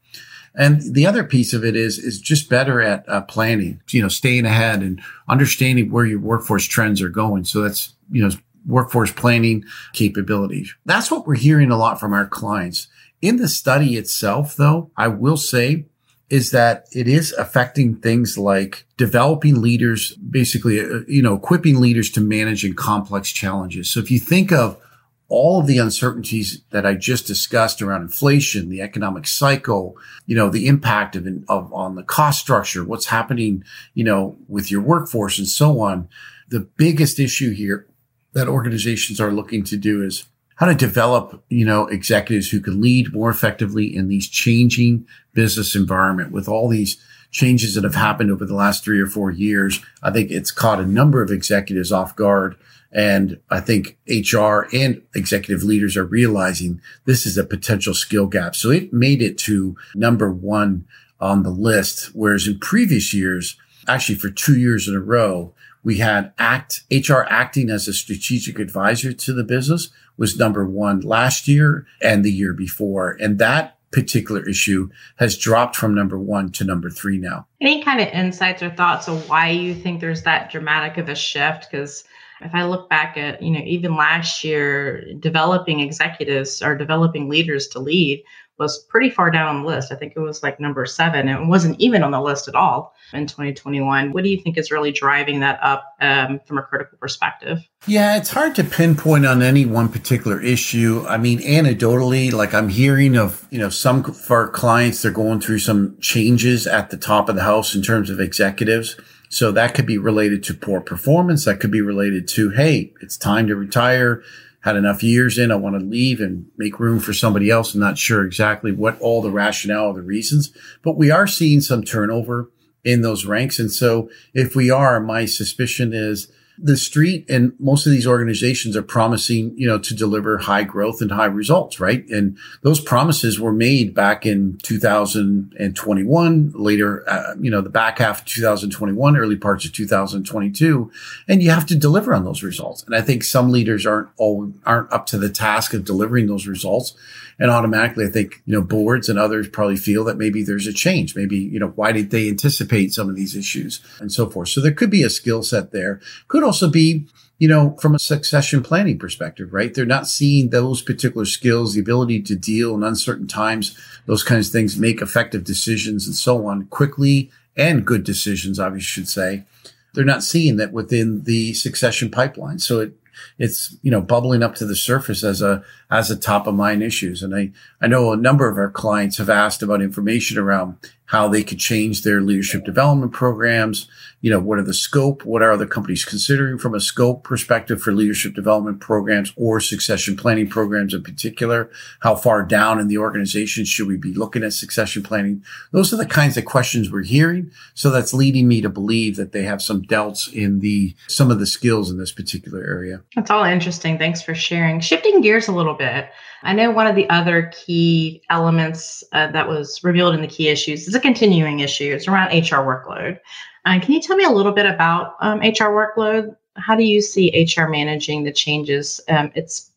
And 0.54 0.94
the 0.94 1.06
other 1.06 1.24
piece 1.24 1.52
of 1.52 1.64
it 1.64 1.76
is, 1.76 1.98
is 1.98 2.20
just 2.20 2.48
better 2.48 2.80
at 2.80 3.08
uh, 3.08 3.22
planning, 3.22 3.82
you 3.90 4.00
know, 4.00 4.08
staying 4.08 4.46
ahead 4.46 4.80
and 4.80 5.02
understanding 5.28 5.90
where 5.90 6.06
your 6.06 6.20
workforce 6.20 6.64
trends 6.64 7.02
are 7.02 7.08
going. 7.08 7.44
So 7.44 7.60
that's, 7.60 7.94
you 8.10 8.22
know, 8.22 8.30
workforce 8.66 9.12
planning 9.12 9.64
capabilities. 9.92 10.74
That's 10.86 11.10
what 11.10 11.26
we're 11.26 11.34
hearing 11.34 11.70
a 11.70 11.76
lot 11.76 12.00
from 12.00 12.14
our 12.14 12.26
clients. 12.26 12.86
In 13.20 13.36
the 13.36 13.48
study 13.48 13.96
itself, 13.96 14.56
though, 14.56 14.90
I 14.96 15.08
will 15.08 15.36
say 15.36 15.86
is 16.30 16.50
that 16.50 16.86
it 16.92 17.06
is 17.06 17.32
affecting 17.32 17.96
things 17.96 18.38
like 18.38 18.86
developing 18.96 19.60
leaders, 19.60 20.14
basically, 20.16 20.80
uh, 20.80 21.00
you 21.06 21.22
know, 21.22 21.34
equipping 21.34 21.80
leaders 21.80 22.10
to 22.10 22.20
manage 22.20 22.64
in 22.64 22.74
complex 22.74 23.30
challenges. 23.30 23.92
So 23.92 24.00
if 24.00 24.10
you 24.10 24.18
think 24.18 24.50
of 24.50 24.80
all 25.28 25.60
of 25.60 25.66
the 25.66 25.78
uncertainties 25.78 26.62
that 26.70 26.86
I 26.86 26.94
just 26.94 27.26
discussed 27.26 27.82
around 27.82 28.02
inflation, 28.02 28.68
the 28.68 28.82
economic 28.82 29.26
cycle, 29.26 29.96
you 30.26 30.36
know, 30.36 30.48
the 30.48 30.66
impact 30.66 31.16
of, 31.16 31.26
of 31.48 31.72
on 31.72 31.94
the 31.94 32.02
cost 32.02 32.40
structure, 32.40 32.84
what's 32.84 33.06
happening, 33.06 33.64
you 33.94 34.04
know, 34.04 34.36
with 34.48 34.70
your 34.70 34.80
workforce 34.80 35.38
and 35.38 35.48
so 35.48 35.80
on. 35.80 36.08
The 36.48 36.60
biggest 36.60 37.18
issue 37.18 37.52
here 37.52 37.86
that 38.32 38.48
organizations 38.48 39.20
are 39.20 39.32
looking 39.32 39.64
to 39.64 39.76
do 39.76 40.02
is 40.02 40.24
how 40.56 40.66
to 40.66 40.74
develop, 40.74 41.42
you 41.48 41.64
know, 41.64 41.86
executives 41.86 42.50
who 42.50 42.60
can 42.60 42.80
lead 42.80 43.12
more 43.12 43.30
effectively 43.30 43.94
in 43.94 44.08
these 44.08 44.28
changing 44.28 45.06
business 45.32 45.74
environment 45.74 46.30
with 46.30 46.48
all 46.48 46.68
these 46.68 46.96
changes 47.30 47.74
that 47.74 47.84
have 47.84 47.96
happened 47.96 48.30
over 48.30 48.46
the 48.46 48.54
last 48.54 48.84
three 48.84 49.00
or 49.00 49.08
four 49.08 49.30
years. 49.30 49.80
I 50.02 50.12
think 50.12 50.30
it's 50.30 50.52
caught 50.52 50.80
a 50.80 50.86
number 50.86 51.20
of 51.20 51.30
executives 51.30 51.90
off 51.90 52.14
guard. 52.14 52.56
And 52.92 53.40
I 53.50 53.58
think 53.58 53.98
HR 54.08 54.66
and 54.72 55.02
executive 55.16 55.64
leaders 55.64 55.96
are 55.96 56.04
realizing 56.04 56.80
this 57.06 57.26
is 57.26 57.36
a 57.36 57.42
potential 57.42 57.92
skill 57.92 58.28
gap. 58.28 58.54
So 58.54 58.70
it 58.70 58.92
made 58.92 59.20
it 59.20 59.36
to 59.38 59.76
number 59.96 60.30
one 60.30 60.86
on 61.18 61.42
the 61.42 61.50
list. 61.50 62.10
Whereas 62.14 62.46
in 62.46 62.60
previous 62.60 63.12
years, 63.12 63.56
actually 63.88 64.14
for 64.14 64.30
two 64.30 64.56
years 64.56 64.86
in 64.86 64.94
a 64.94 65.00
row, 65.00 65.52
we 65.82 65.98
had 65.98 66.32
act 66.38 66.84
HR 66.90 67.22
acting 67.28 67.68
as 67.68 67.88
a 67.88 67.92
strategic 67.92 68.60
advisor 68.60 69.12
to 69.12 69.32
the 69.32 69.44
business 69.44 69.90
was 70.16 70.38
number 70.38 70.64
one 70.66 71.00
last 71.00 71.48
year 71.48 71.86
and 72.02 72.24
the 72.24 72.32
year 72.32 72.52
before. 72.52 73.16
And 73.20 73.38
that 73.38 73.78
particular 73.90 74.46
issue 74.48 74.90
has 75.16 75.38
dropped 75.38 75.76
from 75.76 75.94
number 75.94 76.18
one 76.18 76.50
to 76.50 76.64
number 76.64 76.90
three 76.90 77.16
now. 77.16 77.46
Any 77.60 77.82
kind 77.82 78.00
of 78.00 78.08
insights 78.08 78.62
or 78.62 78.70
thoughts 78.70 79.08
of 79.08 79.28
why 79.28 79.50
you 79.50 79.74
think 79.74 80.00
there's 80.00 80.22
that 80.24 80.50
dramatic 80.50 80.98
of 80.98 81.08
a 81.08 81.14
shift? 81.14 81.68
Because 81.70 82.04
if 82.40 82.54
I 82.54 82.64
look 82.64 82.90
back 82.90 83.16
at, 83.16 83.40
you 83.40 83.52
know, 83.52 83.62
even 83.64 83.96
last 83.96 84.42
year, 84.42 85.04
developing 85.20 85.80
executives 85.80 86.60
or 86.60 86.76
developing 86.76 87.28
leaders 87.28 87.68
to 87.68 87.78
lead 87.78 88.24
was 88.58 88.84
pretty 88.84 89.10
far 89.10 89.30
down 89.30 89.48
on 89.48 89.62
the 89.62 89.68
list. 89.68 89.90
I 89.90 89.96
think 89.96 90.12
it 90.14 90.20
was 90.20 90.42
like 90.42 90.60
number 90.60 90.86
seven. 90.86 91.28
It 91.28 91.46
wasn't 91.46 91.80
even 91.80 92.02
on 92.02 92.12
the 92.12 92.20
list 92.20 92.46
at 92.46 92.54
all 92.54 92.94
in 93.12 93.26
2021. 93.26 94.12
What 94.12 94.22
do 94.22 94.30
you 94.30 94.40
think 94.40 94.56
is 94.56 94.70
really 94.70 94.92
driving 94.92 95.40
that 95.40 95.58
up 95.62 95.84
um, 96.00 96.40
from 96.46 96.58
a 96.58 96.62
critical 96.62 96.96
perspective? 96.98 97.58
Yeah, 97.86 98.16
it's 98.16 98.30
hard 98.30 98.54
to 98.56 98.64
pinpoint 98.64 99.26
on 99.26 99.42
any 99.42 99.66
one 99.66 99.88
particular 99.88 100.40
issue. 100.40 101.04
I 101.08 101.18
mean, 101.18 101.40
anecdotally, 101.40 102.32
like 102.32 102.54
I'm 102.54 102.68
hearing 102.68 103.16
of, 103.16 103.46
you 103.50 103.58
know, 103.58 103.70
some 103.70 104.04
of 104.04 104.30
our 104.30 104.48
clients, 104.48 105.02
they're 105.02 105.10
going 105.10 105.40
through 105.40 105.58
some 105.58 105.98
changes 106.00 106.66
at 106.66 106.90
the 106.90 106.96
top 106.96 107.28
of 107.28 107.34
the 107.34 107.42
house 107.42 107.74
in 107.74 107.82
terms 107.82 108.08
of 108.08 108.20
executives. 108.20 108.96
So 109.30 109.50
that 109.50 109.74
could 109.74 109.86
be 109.86 109.98
related 109.98 110.44
to 110.44 110.54
poor 110.54 110.80
performance. 110.80 111.44
That 111.44 111.58
could 111.58 111.72
be 111.72 111.80
related 111.80 112.28
to, 112.28 112.50
hey, 112.50 112.92
it's 113.00 113.16
time 113.16 113.48
to 113.48 113.56
retire 113.56 114.22
had 114.64 114.76
enough 114.76 115.02
years 115.02 115.36
in. 115.36 115.52
I 115.52 115.56
want 115.56 115.78
to 115.78 115.84
leave 115.84 116.20
and 116.20 116.46
make 116.56 116.80
room 116.80 116.98
for 116.98 117.12
somebody 117.12 117.50
else. 117.50 117.74
I'm 117.74 117.80
not 117.80 117.98
sure 117.98 118.24
exactly 118.24 118.72
what 118.72 118.98
all 118.98 119.20
the 119.20 119.30
rationale 119.30 119.88
or 119.88 119.94
the 119.94 120.02
reasons, 120.02 120.52
but 120.82 120.96
we 120.96 121.10
are 121.10 121.26
seeing 121.26 121.60
some 121.60 121.84
turnover 121.84 122.50
in 122.82 123.02
those 123.02 123.26
ranks. 123.26 123.58
And 123.58 123.70
so 123.70 124.08
if 124.32 124.56
we 124.56 124.70
are, 124.70 125.00
my 125.00 125.26
suspicion 125.26 125.92
is 125.92 126.32
the 126.56 126.76
street 126.76 127.28
and 127.28 127.52
most 127.58 127.84
of 127.84 127.90
these 127.92 128.06
organizations 128.06 128.76
are 128.76 128.82
promising, 128.82 129.52
you 129.56 129.66
know, 129.66 129.78
to 129.78 129.94
deliver 129.94 130.38
high 130.38 130.62
growth 130.62 131.00
and 131.00 131.10
high 131.10 131.24
results, 131.24 131.80
right? 131.80 132.08
And 132.08 132.38
those 132.62 132.80
promises 132.80 133.40
were 133.40 133.52
made 133.52 133.92
back 133.92 134.24
in 134.24 134.58
2021, 134.62 136.52
later, 136.54 137.08
uh, 137.10 137.34
you 137.40 137.50
know, 137.50 137.60
the 137.60 137.70
back 137.70 137.98
half 137.98 138.20
of 138.20 138.26
2021, 138.26 139.16
early 139.16 139.36
parts 139.36 139.64
of 139.64 139.72
2022, 139.72 140.92
and 141.26 141.42
you 141.42 141.50
have 141.50 141.66
to 141.66 141.74
deliver 141.74 142.14
on 142.14 142.24
those 142.24 142.44
results. 142.44 142.84
And 142.84 142.94
I 142.94 143.00
think 143.00 143.24
some 143.24 143.50
leaders 143.50 143.84
aren't 143.84 144.10
all, 144.16 144.52
aren't 144.64 144.92
up 144.92 145.06
to 145.06 145.18
the 145.18 145.30
task 145.30 145.74
of 145.74 145.84
delivering 145.84 146.28
those 146.28 146.46
results. 146.46 146.94
And 147.38 147.50
automatically, 147.50 148.06
I 148.06 148.10
think, 148.10 148.42
you 148.46 148.54
know, 148.54 148.62
boards 148.62 149.08
and 149.08 149.18
others 149.18 149.48
probably 149.48 149.76
feel 149.76 150.04
that 150.04 150.18
maybe 150.18 150.42
there's 150.42 150.66
a 150.66 150.72
change. 150.72 151.16
Maybe, 151.16 151.38
you 151.38 151.58
know, 151.58 151.68
why 151.68 151.92
did 151.92 152.10
they 152.10 152.28
anticipate 152.28 152.92
some 152.92 153.08
of 153.08 153.16
these 153.16 153.36
issues 153.36 153.80
and 154.00 154.12
so 154.12 154.30
forth? 154.30 154.48
So 154.48 154.60
there 154.60 154.72
could 154.72 154.90
be 154.90 155.02
a 155.02 155.10
skill 155.10 155.42
set 155.42 155.72
there. 155.72 156.00
Could 156.28 156.44
also 156.44 156.70
be, 156.70 157.06
you 157.38 157.48
know, 157.48 157.76
from 157.80 157.94
a 157.94 157.98
succession 157.98 158.62
planning 158.62 158.98
perspective, 158.98 159.52
right? 159.52 159.74
They're 159.74 159.84
not 159.84 160.06
seeing 160.06 160.50
those 160.50 160.80
particular 160.80 161.24
skills, 161.24 161.74
the 161.74 161.80
ability 161.80 162.22
to 162.22 162.36
deal 162.36 162.74
in 162.74 162.84
uncertain 162.84 163.26
times, 163.26 163.76
those 164.06 164.22
kinds 164.22 164.48
of 164.48 164.52
things, 164.52 164.78
make 164.78 165.02
effective 165.02 165.44
decisions 165.44 166.06
and 166.06 166.14
so 166.14 166.46
on 166.46 166.66
quickly 166.66 167.30
and 167.56 167.86
good 167.86 168.04
decisions, 168.04 168.60
obviously, 168.60 168.84
should 168.84 169.08
say. 169.08 169.44
They're 169.92 170.04
not 170.04 170.24
seeing 170.24 170.56
that 170.56 170.72
within 170.72 171.22
the 171.22 171.54
succession 171.54 172.10
pipeline. 172.10 172.58
So 172.58 172.80
it 172.80 172.94
it's, 173.38 173.76
you 173.82 173.90
know, 173.90 174.00
bubbling 174.00 174.42
up 174.42 174.54
to 174.56 174.66
the 174.66 174.76
surface 174.76 175.24
as 175.24 175.42
a, 175.42 175.62
as 175.90 176.10
a 176.10 176.16
top 176.16 176.46
of 176.46 176.54
mind 176.54 176.82
issues. 176.82 177.22
And 177.22 177.34
I, 177.34 177.50
I 177.80 177.86
know 177.86 178.12
a 178.12 178.16
number 178.16 178.48
of 178.48 178.56
our 178.56 178.70
clients 178.70 179.18
have 179.18 179.30
asked 179.30 179.62
about 179.62 179.82
information 179.82 180.38
around 180.38 180.76
how 181.06 181.28
they 181.28 181.42
could 181.42 181.58
change 181.58 182.02
their 182.02 182.20
leadership 182.20 182.64
development 182.64 183.12
programs. 183.12 183.88
You 184.22 184.30
know, 184.30 184.40
what 184.40 184.58
are 184.58 184.62
the 184.62 184.72
scope? 184.72 185.24
What 185.24 185.42
are 185.42 185.52
other 185.52 185.66
companies 185.66 186.04
considering 186.04 186.56
from 186.56 186.74
a 186.74 186.80
scope 186.80 187.24
perspective 187.24 187.82
for 187.82 187.92
leadership 187.92 188.34
development 188.34 188.80
programs 188.80 189.32
or 189.36 189.60
succession 189.60 190.16
planning 190.16 190.48
programs 190.48 190.94
in 190.94 191.02
particular? 191.02 191.70
How 192.00 192.16
far 192.16 192.42
down 192.42 192.80
in 192.80 192.88
the 192.88 192.96
organization 192.96 193.66
should 193.66 193.86
we 193.86 193.98
be 193.98 194.14
looking 194.14 194.42
at 194.42 194.54
succession 194.54 195.02
planning? 195.02 195.44
Those 195.72 195.92
are 195.92 195.98
the 195.98 196.06
kinds 196.06 196.38
of 196.38 196.46
questions 196.46 196.90
we're 196.90 197.02
hearing. 197.02 197.50
So 197.74 197.90
that's 197.90 198.14
leading 198.14 198.48
me 198.48 198.62
to 198.62 198.70
believe 198.70 199.16
that 199.16 199.32
they 199.32 199.42
have 199.42 199.60
some 199.60 199.82
doubts 199.82 200.26
in 200.28 200.60
the, 200.60 200.94
some 201.06 201.30
of 201.30 201.38
the 201.38 201.46
skills 201.46 201.90
in 201.90 201.98
this 201.98 202.12
particular 202.12 202.64
area. 202.64 203.02
That's 203.14 203.30
all 203.30 203.44
interesting. 203.44 203.98
Thanks 203.98 204.22
for 204.22 204.34
sharing. 204.34 204.80
Shifting 204.80 205.20
gears 205.20 205.48
a 205.48 205.52
little 205.52 205.74
bit. 205.74 206.08
I 206.44 206.52
know 206.52 206.70
one 206.70 206.86
of 206.86 206.94
the 206.94 207.08
other 207.08 207.50
key 207.54 208.22
elements 208.28 209.02
uh, 209.12 209.30
that 209.32 209.48
was 209.48 209.82
revealed 209.82 210.14
in 210.14 210.20
the 210.20 210.26
key 210.26 210.48
issues 210.48 210.93
is 210.94 210.98
a 210.98 211.00
continuing 211.00 211.60
issue. 211.60 211.92
It's 211.92 212.06
around 212.06 212.28
HR 212.28 212.62
workload. 212.62 213.18
Uh, 213.64 213.80
can 213.80 213.92
you 213.92 214.00
tell 214.00 214.16
me 214.16 214.24
a 214.24 214.30
little 214.30 214.52
bit 214.52 214.66
about 214.66 215.16
um, 215.20 215.40
HR 215.40 215.72
workload? 215.72 216.36
How 216.56 216.76
do 216.76 216.84
you 216.84 217.00
see 217.00 217.48
HR 217.56 217.66
managing 217.66 218.22
the 218.22 218.32
changes 218.32 219.00
um, 219.08 219.32
it's 219.34 219.70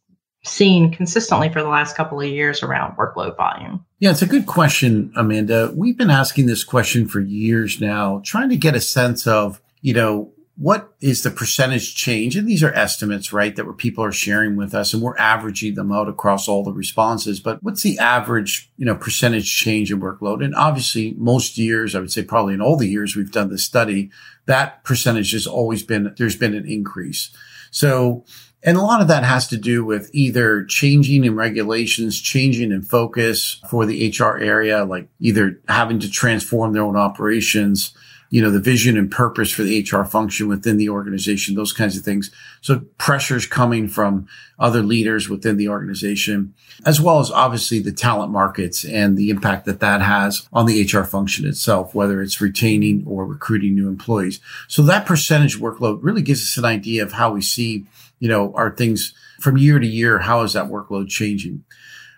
seen 0.44 0.92
consistently 0.92 1.50
for 1.50 1.64
the 1.64 1.70
last 1.70 1.96
couple 1.98 2.22
of 2.22 2.28
years 2.28 2.62
around 2.62 2.96
workload 2.98 3.36
volume? 3.36 3.84
Yeah, 4.00 4.12
it's 4.12 4.22
a 4.22 4.28
good 4.28 4.46
question, 4.46 5.12
Amanda. 5.16 5.74
We've 5.76 5.98
been 5.98 6.12
asking 6.12 6.46
this 6.46 6.64
question 6.64 7.08
for 7.08 7.20
years 7.20 7.82
now, 7.82 8.22
trying 8.24 8.50
to 8.50 8.58
get 8.58 8.76
a 8.76 8.82
sense 8.82 9.26
of, 9.26 9.60
you 9.82 9.94
know, 9.94 10.32
what 10.58 10.96
is 11.00 11.22
the 11.22 11.30
percentage 11.30 11.96
change? 11.96 12.36
And 12.36 12.48
these 12.48 12.64
are 12.64 12.74
estimates, 12.74 13.32
right? 13.32 13.56
That 13.56 13.66
where 13.66 13.76
people 13.76 14.04
are 14.04 14.12
sharing 14.12 14.56
with 14.56 14.74
us 14.74 14.92
and 14.92 15.04
we're 15.04 15.18
averaging 15.18 15.76
them 15.76 15.92
out 15.92 16.10
across 16.10 16.48
all 16.48 16.64
the 16.64 16.74
responses. 16.74 17.40
But 17.40 17.62
what's 17.62 17.84
the 17.84 18.00
average, 18.00 18.72
you 18.76 18.86
know, 18.86 18.96
percentage 18.96 19.56
change 19.56 19.92
in 19.92 20.02
workload? 20.02 20.44
And 20.44 20.56
obviously 20.56 21.14
most 21.20 21.60
years, 21.60 21.94
I 21.94 22.00
would 22.00 22.12
say 22.12 22.24
probably 22.24 22.56
in 22.56 22.62
all 22.62 22.76
the 22.76 22.90
years 22.90 23.16
we've 23.16 23.32
done 23.32 23.50
this 23.50 23.64
study, 23.64 24.10
that 24.48 24.84
percentage 24.84 25.32
has 25.34 25.46
always 25.46 25.84
been, 25.84 26.16
there's 26.18 26.36
been 26.36 26.56
an 26.56 26.66
increase. 26.66 27.30
So, 27.70 28.26
and 28.64 28.78
a 28.78 28.82
lot 28.82 29.02
of 29.02 29.08
that 29.10 29.24
has 29.24 29.48
to 29.50 29.58
do 29.58 29.86
with 29.86 30.10
either 30.12 30.64
changing 30.66 31.24
in 31.24 31.36
regulations, 31.36 32.20
changing 32.20 32.72
in 32.72 32.82
focus 32.82 33.62
for 33.70 33.86
the 33.86 34.10
HR 34.10 34.38
area, 34.38 34.84
like 34.84 35.08
either 35.20 35.62
having 35.68 36.00
to 36.00 36.10
transform 36.10 36.74
their 36.74 36.82
own 36.82 36.96
operations, 36.96 37.96
you 38.30 38.42
know, 38.42 38.52
the 38.52 38.60
vision 38.60 38.98
and 38.98 39.10
purpose 39.10 39.52
for 39.52 39.64
the 39.64 39.82
HR 39.82 40.04
function 40.04 40.48
within 40.48 40.78
the 40.78 40.90
organization, 40.90 41.56
those 41.56 41.72
kinds 41.72 41.98
of 41.98 42.04
things. 42.04 42.30
So 42.62 42.80
pressures 42.98 43.46
coming 43.46 43.88
from 43.88 44.28
other 44.60 44.82
leaders 44.82 45.30
within 45.30 45.58
the 45.58 45.70
organization, 45.70 46.54
as 46.86 47.00
well 47.00 47.20
as 47.20 47.32
obviously 47.32 47.80
the 47.80 47.92
talent 47.92 48.32
markets 48.32 48.84
and 48.84 49.18
the 49.18 49.30
impact 49.30 49.66
that 49.66 49.80
that 49.80 50.02
has 50.02 50.48
on 50.52 50.66
the 50.66 50.84
HR 50.84 51.04
function 51.04 51.48
itself, 51.48 51.96
whether 51.96 52.22
it's 52.22 52.42
retaining 52.42 53.04
or 53.08 53.26
recruiting 53.26 53.76
new 53.76 53.88
employees. 53.88 54.40
So 54.68 54.82
that 54.84 55.06
percentage 55.06 55.58
workload 55.58 56.00
really 56.02 56.22
gives 56.22 56.42
us 56.42 56.58
an 56.58 56.66
idea 56.66 57.04
of 57.04 57.14
how 57.14 57.32
we 57.32 57.42
see, 57.42 57.86
you 58.20 58.28
know, 58.28 58.54
our 58.56 58.76
things 58.76 59.14
from 59.40 59.58
year 59.58 59.80
to 59.80 59.88
year. 59.88 60.20
How 60.20 60.42
is 60.42 60.54
that 60.54 60.70
workload 60.70 61.08
changing? 61.08 61.64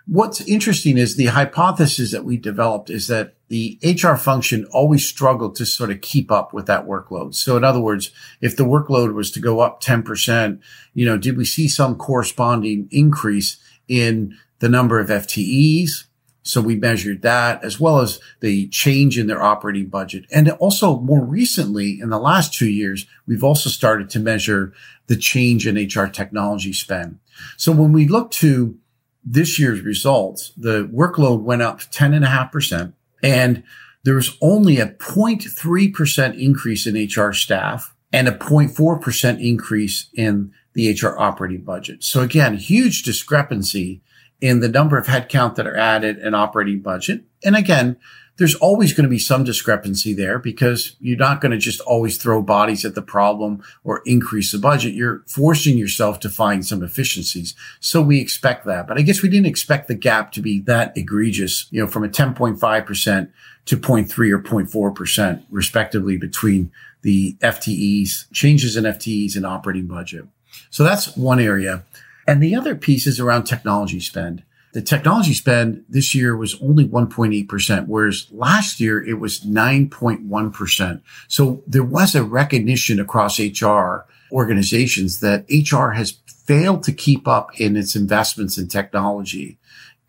What's 0.08 0.42
interesting 0.42 0.98
is 0.98 1.16
the 1.16 1.28
hypothesis 1.28 2.12
that 2.12 2.25
we 2.25 2.36
developed 2.38 2.89
is 2.89 3.08
that 3.08 3.36
the 3.50 3.79
HR 3.84 4.15
function 4.15 4.65
always 4.72 5.08
struggled 5.08 5.56
to 5.56 5.65
sort 5.65 5.91
of 5.91 6.01
keep 6.01 6.32
up 6.32 6.53
with 6.53 6.68
that 6.68 6.88
workload. 6.88 7.36
So 7.36 7.58
in 7.58 7.63
other 7.63 7.79
words, 7.79 8.12
if 8.41 8.56
the 8.56 8.63
workload 8.63 9.13
was 9.13 9.32
to 9.32 9.39
go 9.39 9.60
up 9.60 9.82
10%, 9.82 10.60
you 10.94 11.06
know, 11.06 11.18
did 11.18 11.36
we 11.36 11.46
see 11.46 11.68
some 11.68 11.96
corresponding 11.96 12.88
increase 12.91 13.58
in 13.88 14.38
the 14.60 14.70
number 14.70 15.00
of 15.00 15.10
FTEs? 15.10 16.06
So 16.44 16.62
we 16.62 16.75
measured 16.75 17.22
that 17.24 17.63
as 17.63 17.79
well 17.79 18.00
as 18.00 18.20
the 18.39 18.68
change 18.70 19.20
in 19.20 19.27
their 19.27 19.41
operating 19.41 19.88
budget. 19.88 20.25
And 20.32 20.50
also 20.51 21.00
more 21.00 21.24
recently 21.24 22.00
in 22.00 22.10
the 22.10 22.20
last 22.20 22.53
two 22.53 22.70
years, 22.70 23.06
we've 23.27 23.44
also 23.44 23.70
started 23.70 24.10
to 24.12 24.20
measure 24.20 24.74
the 25.08 25.18
change 25.18 25.68
in 25.68 25.75
HR 25.75 26.08
technology 26.08 26.74
spend. 26.74 27.20
So 27.58 27.72
when 27.72 27.91
we 27.91 28.08
look 28.08 28.32
to 28.32 28.77
this 29.24 29.60
year's 29.60 29.82
results, 29.82 30.53
the 30.56 30.88
workload 30.94 31.41
went 31.41 31.62
up 31.62 31.82
10.5%, 31.82 32.94
and 33.24 33.64
there 34.04 34.16
was 34.16 34.38
only 34.42 34.78
a 34.80 34.88
0.3% 34.88 36.40
increase 36.40 36.88
in 36.88 36.96
HR 36.96 37.34
staff 37.34 37.94
and 38.12 38.28
a 38.28 38.32
0.4% 38.32 39.46
increase 39.46 40.10
in 40.14 40.52
the 40.74 40.92
HR 40.92 41.20
operating 41.20 41.62
budget. 41.62 42.04
So 42.04 42.22
again, 42.22 42.56
huge 42.58 43.04
discrepancy 43.04 44.02
in 44.42 44.62
the 44.62 44.70
number 44.70 44.98
of 44.98 45.08
headcount 45.08 45.56
that 45.56 45.68
are 45.68 45.78
added 45.78 46.18
and 46.18 46.36
operating 46.36 46.80
budget. 46.82 47.24
And 47.44 47.56
again, 47.56 47.98
there's 48.39 48.55
always 48.55 48.93
going 48.93 49.03
to 49.03 49.10
be 49.10 49.19
some 49.19 49.43
discrepancy 49.43 50.13
there 50.13 50.39
because 50.39 50.96
you're 51.01 51.17
not 51.17 51.41
going 51.41 51.51
to 51.51 51.58
just 51.58 51.81
always 51.81 52.17
throw 52.17 52.41
bodies 52.41 52.86
at 52.86 52.96
the 52.96 53.01
problem 53.01 53.62
or 53.84 54.01
increase 54.05 54.53
the 54.53 54.58
budget. 54.58 54.93
You're 54.93 55.24
forcing 55.27 55.77
yourself 55.77 56.22
to 56.22 56.29
find 56.29 56.65
some 56.65 56.81
efficiencies. 56.81 57.53
So 57.81 58.01
we 58.01 58.22
expect 58.22 58.65
that. 58.65 58.88
But 58.88 58.98
I 58.98 59.01
guess 59.01 59.22
we 59.22 59.27
didn't 59.27 59.48
expect 59.48 59.89
the 59.89 59.93
gap 59.93 60.31
to 60.31 60.41
be 60.41 60.62
that 60.62 60.98
egregious, 60.98 61.67
you 61.69 61.81
know, 61.81 61.88
from 61.88 62.05
a 62.05 62.10
10.5% 62.10 63.29
to 63.65 63.77
0.3 63.77 64.31
or 64.31 64.39
0.4% 64.39 65.43
respectively 65.51 66.17
between 66.17 66.72
the 67.01 67.34
FTEs, 67.41 68.31
changes 68.31 68.77
in 68.77 68.86
FTEs 68.86 69.36
and 69.36 69.46
operating 69.46 69.88
budget. 69.88 70.25
So 70.69 70.86
that's 70.86 71.15
one 71.17 71.41
area. 71.41 71.84
And 72.25 72.41
the 72.41 72.55
other 72.55 72.75
piece 72.75 73.05
is 73.05 73.19
around 73.19 73.43
technology 73.43 74.00
spend. 74.00 74.43
The 74.74 74.82
technology 74.82 75.34
spend 75.34 75.84
this 75.90 76.14
year 76.14 76.38
was 76.38 76.62
only 76.62 76.88
1.8%, 76.88 77.88
whereas 77.88 78.28
last 78.32 78.80
year 78.80 79.04
it 79.04 79.20
was 79.20 79.40
9.1%. 79.40 81.02
So 81.28 81.64
there 81.66 81.84
was 81.84 82.14
a 82.14 82.24
recognition 82.24 83.00
across 83.00 83.40
HR 83.40 84.06
organizations 84.32 85.22
that 85.22 85.46
HR 85.50 85.92
has 85.92 86.20
failed 86.28 86.84
to 86.84 86.92
keep 86.92 87.28
up 87.28 87.60
in 87.60 87.76
its 87.76 87.96
investments 87.96 88.58
in 88.58 88.68
technology. 88.68 89.58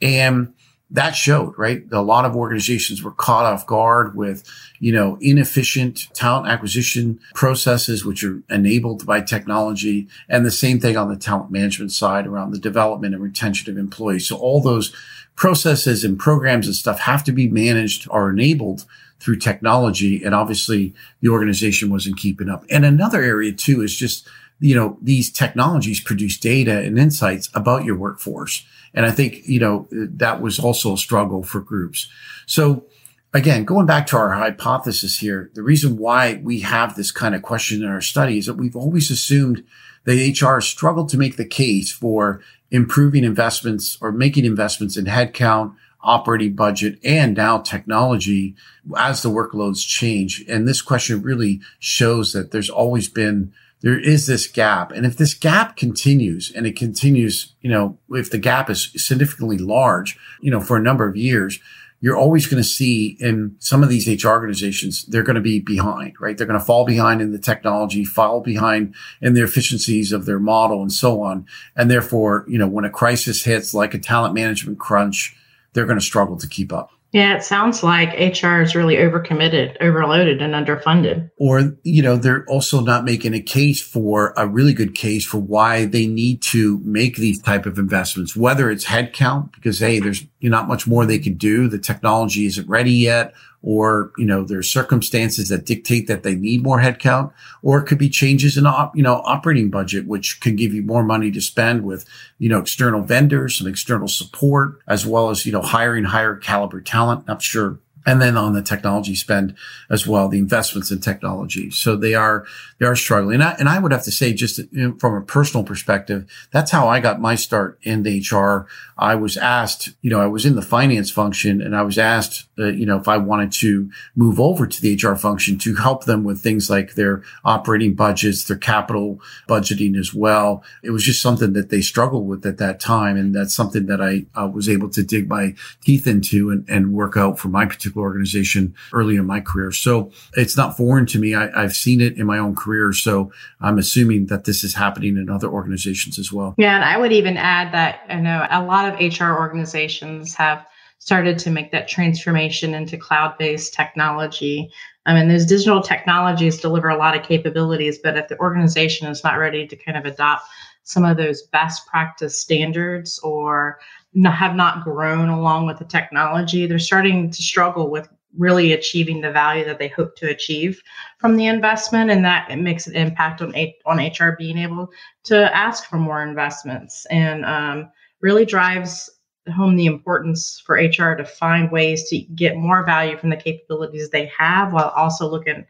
And 0.03 0.53
that 0.93 1.13
showed, 1.13 1.57
right? 1.57 1.85
A 1.93 2.03
lot 2.03 2.25
of 2.25 2.35
organizations 2.35 3.03
were 3.03 3.13
caught 3.13 3.45
off 3.45 3.67
guard 3.67 4.17
with, 4.17 4.43
you 4.81 4.93
know, 4.93 5.17
inefficient 5.21 6.13
talent 6.15 6.49
acquisition 6.49 7.21
processes, 7.35 8.05
which 8.05 8.25
are 8.25 8.43
enabled 8.51 9.07
by 9.07 9.21
technology. 9.21 10.09
And 10.29 10.45
the 10.45 10.51
same 10.51 10.81
thing 10.81 10.97
on 10.97 11.09
the 11.09 11.17
talent 11.17 11.53
management 11.53 11.93
side 11.93 12.27
around 12.27 12.51
the 12.51 12.59
development 12.59 13.15
and 13.15 13.23
retention 13.23 13.71
of 13.71 13.79
employees. 13.79 14.27
So 14.27 14.37
all 14.37 14.61
those 14.61 14.93
processes 15.37 16.03
and 16.03 16.19
programs 16.19 16.67
and 16.67 16.75
stuff 16.75 16.99
have 17.01 17.23
to 17.25 17.33
be 17.33 17.49
managed 17.49 18.09
or 18.11 18.31
enabled 18.31 18.85
through 19.21 19.37
technology. 19.37 20.25
And 20.25 20.35
obviously 20.35 20.93
the 21.21 21.29
organization 21.29 21.91
wasn't 21.91 22.19
keeping 22.19 22.49
up. 22.49 22.65
And 22.69 22.85
another 22.85 23.23
area 23.23 23.53
too 23.53 23.83
is 23.83 23.95
just, 23.95 24.27
you 24.59 24.75
know, 24.75 24.99
these 25.01 25.31
technologies 25.31 26.01
produce 26.01 26.37
data 26.37 26.81
and 26.81 26.99
insights 26.99 27.49
about 27.55 27.85
your 27.85 27.97
workforce. 27.97 28.67
And 28.95 29.07
I 29.07 29.11
think, 29.11 29.47
you 29.47 29.61
know, 29.61 29.87
that 29.91 30.41
was 30.41 30.59
also 30.59 30.95
a 30.95 30.99
struggle 30.99 31.43
for 31.43 31.61
groups. 31.61 32.09
So 32.47 32.87
again, 33.33 33.65
going 33.65 33.87
back 33.87 34.07
to 34.09 34.17
our 34.17 34.31
hypothesis 34.31 35.19
here, 35.19 35.51
the 35.55 35.63
reason 35.63 35.97
why 35.97 36.41
we 36.43 36.61
have 36.61 36.97
this 36.97 37.13
kind 37.13 37.35
of 37.35 37.43
question 37.43 37.83
in 37.83 37.89
our 37.89 38.01
study 38.01 38.39
is 38.39 38.47
that 38.47 38.55
we've 38.55 38.77
always 38.77 39.11
assumed 39.11 39.65
that 40.05 40.41
HR 40.41 40.61
struggled 40.61 41.09
to 41.11 41.19
make 41.19 41.37
the 41.37 41.45
case 41.45 41.93
for 41.93 42.43
improving 42.71 43.25
investments 43.25 43.99
or 44.01 44.13
making 44.13 44.45
investments 44.45 44.97
in 44.97 45.05
headcount, 45.05 45.75
operating 46.03 46.55
budget, 46.55 46.99
and 47.05 47.37
now 47.37 47.59
technology 47.59 48.55
as 48.97 49.23
the 49.23 49.29
workloads 49.29 49.87
change. 49.87 50.45
And 50.49 50.67
this 50.67 50.81
question 50.81 51.23
really 51.23 51.61
shows 51.79 52.33
that 52.33 52.51
there's 52.51 52.71
always 52.71 53.09
been 53.09 53.53
there 53.83 53.99
is 53.99 54.27
this 54.27 54.47
gap. 54.47 54.93
And 54.93 55.07
if 55.07 55.17
this 55.17 55.35
gap 55.35 55.77
continues 55.77 56.53
and 56.55 56.67
it 56.67 56.77
continues, 56.77 57.55
you 57.61 57.71
know, 57.71 57.99
if 58.11 58.31
the 58.31 58.39
gap 58.39 58.69
is 58.69 58.93
significantly 58.97 59.59
large, 59.59 60.19
you 60.41 60.51
know, 60.51 60.61
for 60.61 60.77
a 60.77 60.83
number 60.83 61.09
of 61.09 61.17
years, 61.17 61.59
you're 62.03 62.17
always 62.17 62.47
going 62.47 62.63
to 62.63 62.69
see 62.69 63.17
in 63.21 63.57
some 63.59 63.83
of 63.83 63.91
these 63.91 64.09
HR 64.09 64.29
organizations, 64.29 65.05
they're 65.05 65.23
going 65.23 65.37
to 65.37 65.43
be 65.43 65.61
behind, 65.61 66.15
right? 66.19 66.37
They're 66.37 66.47
going 66.47 66.59
to 66.59 66.65
fall 66.65 66.87
behind 66.87 67.21
in 67.21 67.33
the 67.33 67.39
technology, 67.39 68.05
fall 68.05 68.41
behind 68.41 68.95
in 69.21 69.35
the 69.35 69.45
efficiencies 69.45 70.11
of 70.11 70.25
their 70.25 70.41
model 70.41 70.81
and 70.81 70.93
so 70.93 71.23
on. 71.23 71.47
And 71.77 71.91
therefore, 71.91 72.47
you 72.49 72.59
know, 72.59 72.67
when 72.67 72.87
a 72.87 72.91
crisis 72.91 73.45
hits 73.45 73.75
like 73.75 73.93
a 73.93 73.99
talent 73.99 74.35
management 74.35 74.79
crunch, 74.79 75.37
they're 75.73 75.87
going 75.87 75.99
to 75.99 76.05
struggle 76.05 76.39
to 76.39 76.49
keep 76.49 76.73
up. 76.73 76.91
Yeah, 77.13 77.37
it 77.37 77.43
sounds 77.43 77.83
like 77.83 78.11
HR 78.13 78.61
is 78.61 78.77
really 78.77 78.97
overcommitted, 78.97 79.77
overloaded, 79.81 80.41
and 80.41 80.55
underfunded. 80.55 81.31
Or, 81.39 81.77
you 81.83 82.03
know, 82.03 82.17
they're 82.17 82.45
also 82.47 82.81
not 82.81 83.05
making 83.05 83.35
a 83.35 83.41
case 83.41 83.83
for 83.83 84.33
a 84.37 84.47
really 84.47 84.73
good 84.73 84.95
case 84.95 85.25
for 85.25 85.39
why 85.39 85.87
they 85.87 86.07
need 86.07 86.41
to 86.43 86.81
make 86.85 87.17
these 87.17 87.43
type 87.43 87.67
of 87.67 87.79
investments, 87.79 88.37
whether 88.37 88.71
it's 88.71 88.85
headcount, 88.85 89.53
because 89.55 89.81
hey, 89.81 89.99
there's 89.99 90.25
not 90.49 90.69
much 90.69 90.87
more 90.87 91.05
they 91.05 91.19
could 91.19 91.37
do. 91.37 91.69
The 91.69 91.79
technology 91.79 92.47
isn't 92.47 92.69
ready 92.69 92.93
yet, 92.93 93.35
or, 93.63 94.11
you 94.17 94.25
know, 94.25 94.43
there's 94.43 94.71
circumstances 94.71 95.51
that 95.51 95.67
dictate 95.67 96.07
that 96.07 96.23
they 96.23 96.35
need 96.35 96.63
more 96.63 96.81
headcount, 96.81 97.31
or 97.63 97.79
it 97.79 97.87
could 97.87 97.99
be 97.99 98.09
changes 98.09 98.57
in, 98.57 98.65
op, 98.65 98.97
you 98.97 99.03
know, 99.03 99.17
operating 99.27 99.69
budget, 99.69 100.07
which 100.07 100.41
can 100.41 100.57
give 100.57 100.73
you 100.73 100.83
more 100.83 101.03
money 101.03 101.31
to 101.31 101.41
spend 101.43 101.85
with, 101.85 102.07
you 102.39 102.49
know, 102.49 102.61
external 102.61 103.03
vendors, 103.03 103.59
some 103.59 103.67
external 103.67 104.09
support, 104.09 104.79
as 104.87 105.05
well 105.05 105.29
as, 105.29 105.45
you 105.45 105.53
know, 105.53 105.61
hiring 105.61 106.05
higher 106.05 106.37
caliber 106.37 106.81
talent. 106.81 107.25
I'm 107.29 107.41
sure 107.41 107.79
and 108.07 108.21
then 108.21 108.37
on 108.37 108.55
the 108.55 108.63
technology 108.63 109.15
spend 109.15 109.55
as 109.91 110.07
well, 110.07 110.29
the 110.29 110.39
investments 110.39 110.91
in 110.91 111.01
technology. 111.01 111.71
So 111.71 111.97
they 111.97 112.15
are, 112.15 112.47
they 112.79 112.87
are 112.87 112.97
struggling. 112.97 113.35
And 113.35 113.45
I, 113.45 113.57
and 113.59 113.69
I 113.69 113.79
would 113.79 113.93
have 113.93 114.05
to 114.05 114.11
say 114.11 114.33
just 114.33 114.61
from 114.99 115.15
a 115.15 115.21
personal 115.21 115.65
perspective, 115.65 116.31
that's 116.51 116.71
how 116.71 116.89
I 116.89 117.01
got 117.01 117.21
my 117.21 117.35
start 117.35 117.79
in 117.83 118.03
the 118.03 118.21
HR. 118.21 118.67
I 118.97 119.15
was 119.15 119.37
asked, 119.37 119.91
you 120.03 120.11
know, 120.11 120.21
I 120.21 120.27
was 120.27 120.47
in 120.47 120.57
the 120.57 120.63
finance 120.63 121.11
function 121.11 121.61
and 121.61 121.77
I 121.77 121.83
was 121.83 121.99
asked, 121.99 122.47
uh, 122.59 122.67
you 122.67 122.87
know, 122.87 122.99
if 122.99 123.09
I 123.09 123.17
wanted 123.17 123.53
to 123.53 123.91
move 124.15 124.41
over 124.41 124.67
to 124.67 124.81
the 124.81 124.95
HR 124.95 125.17
function 125.17 125.59
to 125.59 125.75
help 125.75 126.05
them 126.05 126.25
with 126.25 126.41
things 126.41 126.69
like 126.71 126.95
their 126.95 127.23
operating 127.45 127.95
budgets, 127.95 128.45
their 128.45 128.57
capital 128.59 129.21
budgeting 129.49 129.99
as 129.99 130.15
well. 130.15 130.63
It 130.83 130.91
was 130.91 131.05
just 131.05 131.23
something 131.23 131.53
that 131.55 131.71
they 131.71 131.81
struggled 131.81 132.29
with 132.29 132.45
at 132.47 132.59
that 132.59 132.81
time. 132.81 133.17
And 133.17 133.35
that's 133.35 133.55
something 133.55 133.87
that 133.87 134.01
I 134.01 134.27
uh, 134.39 134.49
was 134.49 134.69
able 134.69 134.91
to 134.91 135.03
dig 135.03 135.29
my 135.29 135.55
teeth 135.83 136.07
into 136.07 136.51
and, 136.51 136.69
and 136.69 136.93
work 136.93 137.17
out 137.17 137.39
for 137.39 137.49
my 137.49 137.67
particular 137.67 137.91
organization 138.01 138.75
early 138.93 139.17
in 139.17 139.27
my 139.27 139.41
career. 139.41 139.73
So 139.73 140.11
it's 140.35 140.57
not 140.57 140.77
foreign 140.77 141.07
to 141.07 141.19
me. 141.19 141.35
I, 141.35 141.61
have 141.61 141.75
seen 141.75 142.01
it 142.01 142.17
in 142.17 142.27
my 142.27 142.39
own 142.39 142.55
career. 142.55 142.93
So 142.93 143.33
I'm 143.61 143.79
assuming 143.79 144.27
that 144.27 144.45
this 144.45 144.65
is 144.65 144.75
happening 144.75 145.17
in 145.17 145.31
other 145.31 145.49
organizations 145.49 146.19
as 146.19 146.33
well. 146.33 146.55
Yeah. 146.59 146.75
And 146.75 146.85
I 146.85 146.99
would 146.99 147.13
even 147.13 147.37
add 147.37 147.73
that 147.73 148.01
I 148.09 148.17
know 148.17 148.47
a 148.51 148.63
lot 148.63 148.93
of 148.93 148.99
HR 148.99 149.33
organizations 149.33 150.35
have 150.35 150.67
started 150.99 151.39
to 151.39 151.51
make 151.51 151.73
that 151.73 151.89
transformation 151.89 152.75
into 152.75 152.97
cloud 152.97 153.37
based 153.39 153.75
technology. 153.75 154.71
I 155.07 155.15
mean, 155.15 155.29
those 155.29 155.47
digital 155.47 155.83
technologies 155.83 156.61
deliver 156.61 156.91
a 156.91 156.97
lot 156.97 157.17
of 157.17 157.23
capabilities, 157.23 157.99
but 157.99 158.17
if 158.17 158.29
the 158.29 158.39
organization 158.39 159.09
is 159.09 159.25
not 159.25 159.39
ready 159.39 159.67
to 159.67 159.77
kind 159.77 159.97
of 159.97 160.05
adopt 160.05 160.45
some 160.85 161.05
of 161.05 161.17
those 161.17 161.43
best 161.43 161.87
practice 161.87 162.39
standards 162.39 163.19
or 163.21 163.79
have 164.25 164.57
not 164.57 164.85
grown 164.85 165.29
along 165.29 165.67
with 165.67 165.79
the 165.79 165.85
technology. 165.85 166.67
They're 166.67 166.79
starting 166.79 167.31
to 167.31 167.43
struggle 167.43 167.91
with 167.91 168.09
really 168.37 168.73
achieving 168.73 169.21
the 169.21 169.33
value 169.33 169.65
that 169.65 169.79
they 169.79 169.89
hope 169.89 170.17
to 170.17 170.29
achieve 170.29 170.81
from 171.19 171.37
the 171.37 171.47
investment 171.47 172.11
and 172.11 172.25
that 172.25 172.49
it 172.51 172.57
makes 172.57 172.87
an 172.87 172.95
impact 172.95 173.43
on 173.43 173.53
on 173.87 173.99
HR 173.99 174.37
being 174.39 174.59
able 174.59 174.91
to 175.25 175.57
ask 175.57 175.85
for 175.85 175.99
more 175.99 176.23
investments 176.23 177.07
and 177.07 177.45
um, 177.45 177.91
really 178.21 178.45
drives 178.45 179.11
home 179.53 179.77
the 179.77 179.87
importance 179.87 180.63
for 180.65 180.77
HR 180.77 181.15
to 181.15 181.25
find 181.25 181.73
ways 181.73 182.09
to 182.09 182.19
get 182.35 182.57
more 182.57 182.85
value 182.85 183.17
from 183.17 183.31
the 183.31 183.37
capabilities 183.37 184.11
they 184.11 184.31
have 184.37 184.73
while 184.73 184.91
also 184.91 185.29
looking 185.29 185.67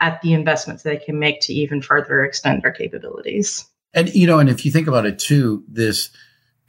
at 0.00 0.20
the 0.22 0.32
investments 0.32 0.82
they 0.82 0.96
can 0.96 1.18
make 1.18 1.40
to 1.40 1.52
even 1.52 1.82
further 1.82 2.24
extend 2.24 2.62
their 2.62 2.72
capabilities. 2.72 3.66
And 3.92 4.12
you 4.14 4.26
know, 4.26 4.38
and 4.38 4.48
if 4.48 4.64
you 4.64 4.72
think 4.72 4.88
about 4.88 5.06
it 5.06 5.18
too, 5.18 5.62
this 5.68 6.10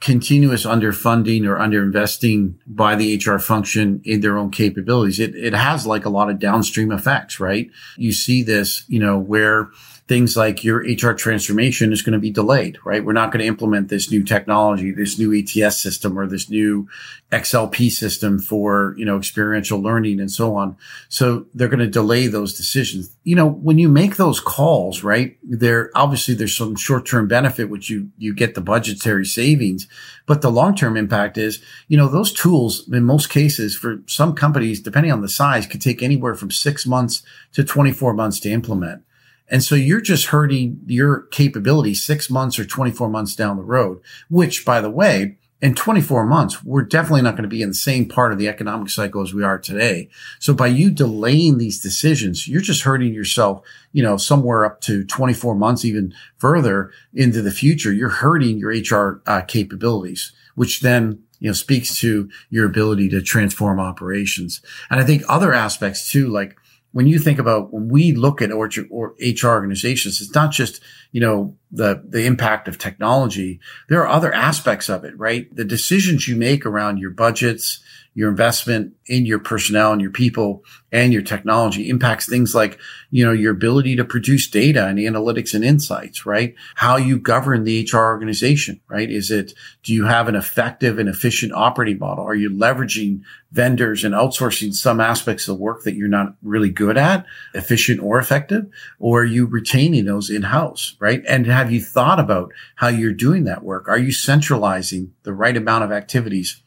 continuous 0.02 0.66
underfunding 0.66 1.46
or 1.46 1.56
underinvesting 1.56 2.54
by 2.66 2.96
the 2.96 3.16
HR 3.24 3.38
function 3.38 4.02
in 4.04 4.20
their 4.20 4.36
own 4.36 4.50
capabilities, 4.50 5.20
it, 5.20 5.32
it 5.36 5.54
has 5.54 5.86
like 5.86 6.04
a 6.04 6.10
lot 6.10 6.28
of 6.28 6.40
downstream 6.40 6.90
effects, 6.90 7.38
right? 7.38 7.70
You 7.96 8.12
see 8.12 8.42
this, 8.42 8.84
you 8.88 8.98
know, 8.98 9.16
where 9.16 9.70
things 10.12 10.36
like 10.36 10.62
your 10.62 10.80
HR 10.80 11.14
transformation 11.14 11.90
is 11.90 12.02
going 12.02 12.12
to 12.12 12.18
be 12.18 12.30
delayed, 12.30 12.76
right? 12.84 13.02
We're 13.02 13.14
not 13.14 13.32
going 13.32 13.40
to 13.40 13.46
implement 13.46 13.88
this 13.88 14.10
new 14.10 14.22
technology, 14.22 14.90
this 14.90 15.18
new 15.18 15.32
ETS 15.32 15.80
system 15.80 16.18
or 16.18 16.26
this 16.26 16.50
new 16.50 16.86
XLP 17.30 17.88
system 17.88 18.38
for, 18.38 18.94
you 18.98 19.06
know, 19.06 19.16
experiential 19.16 19.80
learning 19.80 20.20
and 20.20 20.30
so 20.30 20.54
on. 20.54 20.76
So 21.08 21.46
they're 21.54 21.68
going 21.68 21.78
to 21.78 21.86
delay 21.86 22.26
those 22.26 22.52
decisions. 22.52 23.16
You 23.24 23.36
know, 23.36 23.48
when 23.48 23.78
you 23.78 23.88
make 23.88 24.16
those 24.16 24.38
calls, 24.38 25.02
right? 25.02 25.38
There, 25.42 25.90
obviously 25.94 26.34
there's 26.34 26.54
some 26.54 26.76
short-term 26.76 27.26
benefit, 27.26 27.70
which 27.70 27.88
you, 27.88 28.10
you 28.18 28.34
get 28.34 28.54
the 28.54 28.60
budgetary 28.60 29.24
savings, 29.24 29.88
but 30.26 30.42
the 30.42 30.50
long-term 30.50 30.98
impact 30.98 31.38
is, 31.38 31.62
you 31.88 31.96
know, 31.96 32.08
those 32.08 32.34
tools 32.34 32.86
in 32.86 33.04
most 33.04 33.30
cases 33.30 33.74
for 33.74 34.02
some 34.06 34.34
companies, 34.34 34.78
depending 34.78 35.10
on 35.10 35.22
the 35.22 35.28
size, 35.30 35.66
could 35.66 35.80
take 35.80 36.02
anywhere 36.02 36.34
from 36.34 36.50
six 36.50 36.84
months 36.84 37.22
to 37.54 37.64
24 37.64 38.12
months 38.12 38.38
to 38.40 38.50
implement. 38.50 39.04
And 39.52 39.62
so 39.62 39.74
you're 39.74 40.00
just 40.00 40.28
hurting 40.28 40.80
your 40.86 41.24
capability 41.26 41.94
six 41.94 42.30
months 42.30 42.58
or 42.58 42.64
24 42.64 43.10
months 43.10 43.36
down 43.36 43.58
the 43.58 43.62
road, 43.62 44.00
which 44.30 44.64
by 44.64 44.80
the 44.80 44.90
way, 44.90 45.36
in 45.60 45.76
24 45.76 46.26
months, 46.26 46.64
we're 46.64 46.82
definitely 46.82 47.22
not 47.22 47.32
going 47.32 47.44
to 47.44 47.48
be 47.48 47.62
in 47.62 47.68
the 47.68 47.74
same 47.74 48.08
part 48.08 48.32
of 48.32 48.38
the 48.38 48.48
economic 48.48 48.88
cycle 48.88 49.22
as 49.22 49.32
we 49.32 49.44
are 49.44 49.58
today. 49.58 50.08
So 50.40 50.54
by 50.54 50.66
you 50.68 50.90
delaying 50.90 51.58
these 51.58 51.78
decisions, 51.78 52.48
you're 52.48 52.62
just 52.62 52.82
hurting 52.82 53.14
yourself, 53.14 53.62
you 53.92 54.02
know, 54.02 54.16
somewhere 54.16 54.64
up 54.64 54.80
to 54.80 55.04
24 55.04 55.54
months, 55.54 55.84
even 55.84 56.14
further 56.38 56.90
into 57.14 57.42
the 57.42 57.52
future. 57.52 57.92
You're 57.92 58.08
hurting 58.08 58.58
your 58.58 58.70
HR 58.70 59.22
uh, 59.26 59.42
capabilities, 59.42 60.32
which 60.56 60.80
then 60.80 61.22
you 61.38 61.48
know, 61.48 61.52
speaks 61.52 61.96
to 61.98 62.30
your 62.50 62.66
ability 62.66 63.08
to 63.10 63.20
transform 63.20 63.78
operations. 63.78 64.62
And 64.90 64.98
I 65.00 65.04
think 65.04 65.22
other 65.28 65.52
aspects 65.52 66.10
too, 66.10 66.28
like 66.28 66.56
when 66.92 67.06
you 67.06 67.18
think 67.18 67.38
about 67.38 67.72
when 67.72 67.88
we 67.88 68.12
look 68.12 68.40
at 68.40 68.52
or, 68.52 68.70
or 68.90 69.14
HR 69.20 69.48
organizations, 69.48 70.20
it's 70.20 70.34
not 70.34 70.52
just, 70.52 70.80
you 71.10 71.20
know, 71.20 71.56
the, 71.72 72.02
the 72.06 72.26
impact 72.26 72.68
of 72.68 72.78
technology. 72.78 73.58
There 73.88 74.02
are 74.02 74.08
other 74.08 74.32
aspects 74.32 74.88
of 74.88 75.04
it, 75.04 75.18
right? 75.18 75.54
The 75.54 75.64
decisions 75.64 76.28
you 76.28 76.36
make 76.36 76.66
around 76.66 76.98
your 76.98 77.10
budgets, 77.10 77.80
your 78.14 78.28
investment 78.28 78.94
in 79.06 79.24
your 79.24 79.38
personnel 79.38 79.92
and 79.92 80.00
your 80.00 80.10
people 80.10 80.62
and 80.90 81.12
your 81.12 81.22
technology 81.22 81.88
impacts 81.88 82.28
things 82.28 82.54
like, 82.54 82.78
you 83.10 83.24
know, 83.24 83.32
your 83.32 83.52
ability 83.52 83.96
to 83.96 84.04
produce 84.04 84.48
data 84.50 84.86
and 84.86 84.98
analytics 84.98 85.54
and 85.54 85.64
insights, 85.64 86.26
right? 86.26 86.54
How 86.74 86.96
you 86.96 87.18
govern 87.18 87.64
the 87.64 87.88
HR 87.90 87.98
organization, 87.98 88.80
right? 88.88 89.10
Is 89.10 89.30
it, 89.30 89.54
do 89.82 89.94
you 89.94 90.04
have 90.04 90.28
an 90.28 90.34
effective 90.34 90.98
and 90.98 91.08
efficient 91.08 91.52
operating 91.54 91.98
model? 91.98 92.24
Are 92.24 92.34
you 92.34 92.50
leveraging 92.50 93.22
vendors 93.50 94.04
and 94.04 94.14
outsourcing 94.14 94.74
some 94.74 95.00
aspects 95.00 95.48
of 95.48 95.58
work 95.58 95.84
that 95.84 95.94
you're 95.94 96.08
not 96.08 96.34
really 96.42 96.70
good 96.70 96.98
at, 96.98 97.24
efficient 97.54 98.02
or 98.02 98.18
effective? 98.18 98.66
Or 98.98 99.22
are 99.22 99.26
you 99.26 99.46
retaining 99.46 100.04
those 100.04 100.28
in 100.28 100.42
house, 100.42 100.96
right? 100.98 101.22
And 101.26 101.46
have 101.62 101.70
you 101.70 101.80
thought 101.80 102.18
about 102.18 102.52
how 102.74 102.88
you're 102.88 103.12
doing 103.12 103.44
that 103.44 103.62
work? 103.62 103.88
Are 103.88 103.98
you 103.98 104.10
centralizing 104.10 105.14
the 105.22 105.32
right 105.32 105.56
amount 105.56 105.84
of 105.84 105.92
activities 105.92 106.60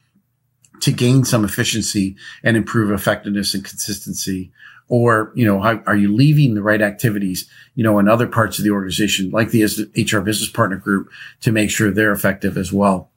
to 0.80 0.94
gain 0.94 1.26
some 1.26 1.44
efficiency 1.44 2.16
and 2.44 2.56
improve 2.56 2.92
effectiveness 2.92 3.54
and 3.54 3.66
consistency? 3.66 4.54
Or, 4.88 5.34
you 5.36 5.46
know, 5.46 5.60
how, 5.60 5.82
are 5.86 5.98
you 5.98 6.16
leaving 6.16 6.54
the 6.54 6.62
right 6.62 6.82
activities, 6.82 7.50
you 7.74 7.84
know, 7.84 8.00
in 8.00 8.08
other 8.08 8.28
parts 8.28 8.58
of 8.58 8.64
the 8.64 8.72
organization, 8.72 9.32
like 9.32 9.50
the 9.50 9.64
HR 9.64 10.20
business 10.20 10.50
partner 10.50 10.78
group 10.78 11.10
to 11.42 11.52
make 11.52 11.72
sure 11.72 11.92
they're 11.92 12.14
effective 12.14 12.58
as 12.58 12.72
well? 12.72 13.12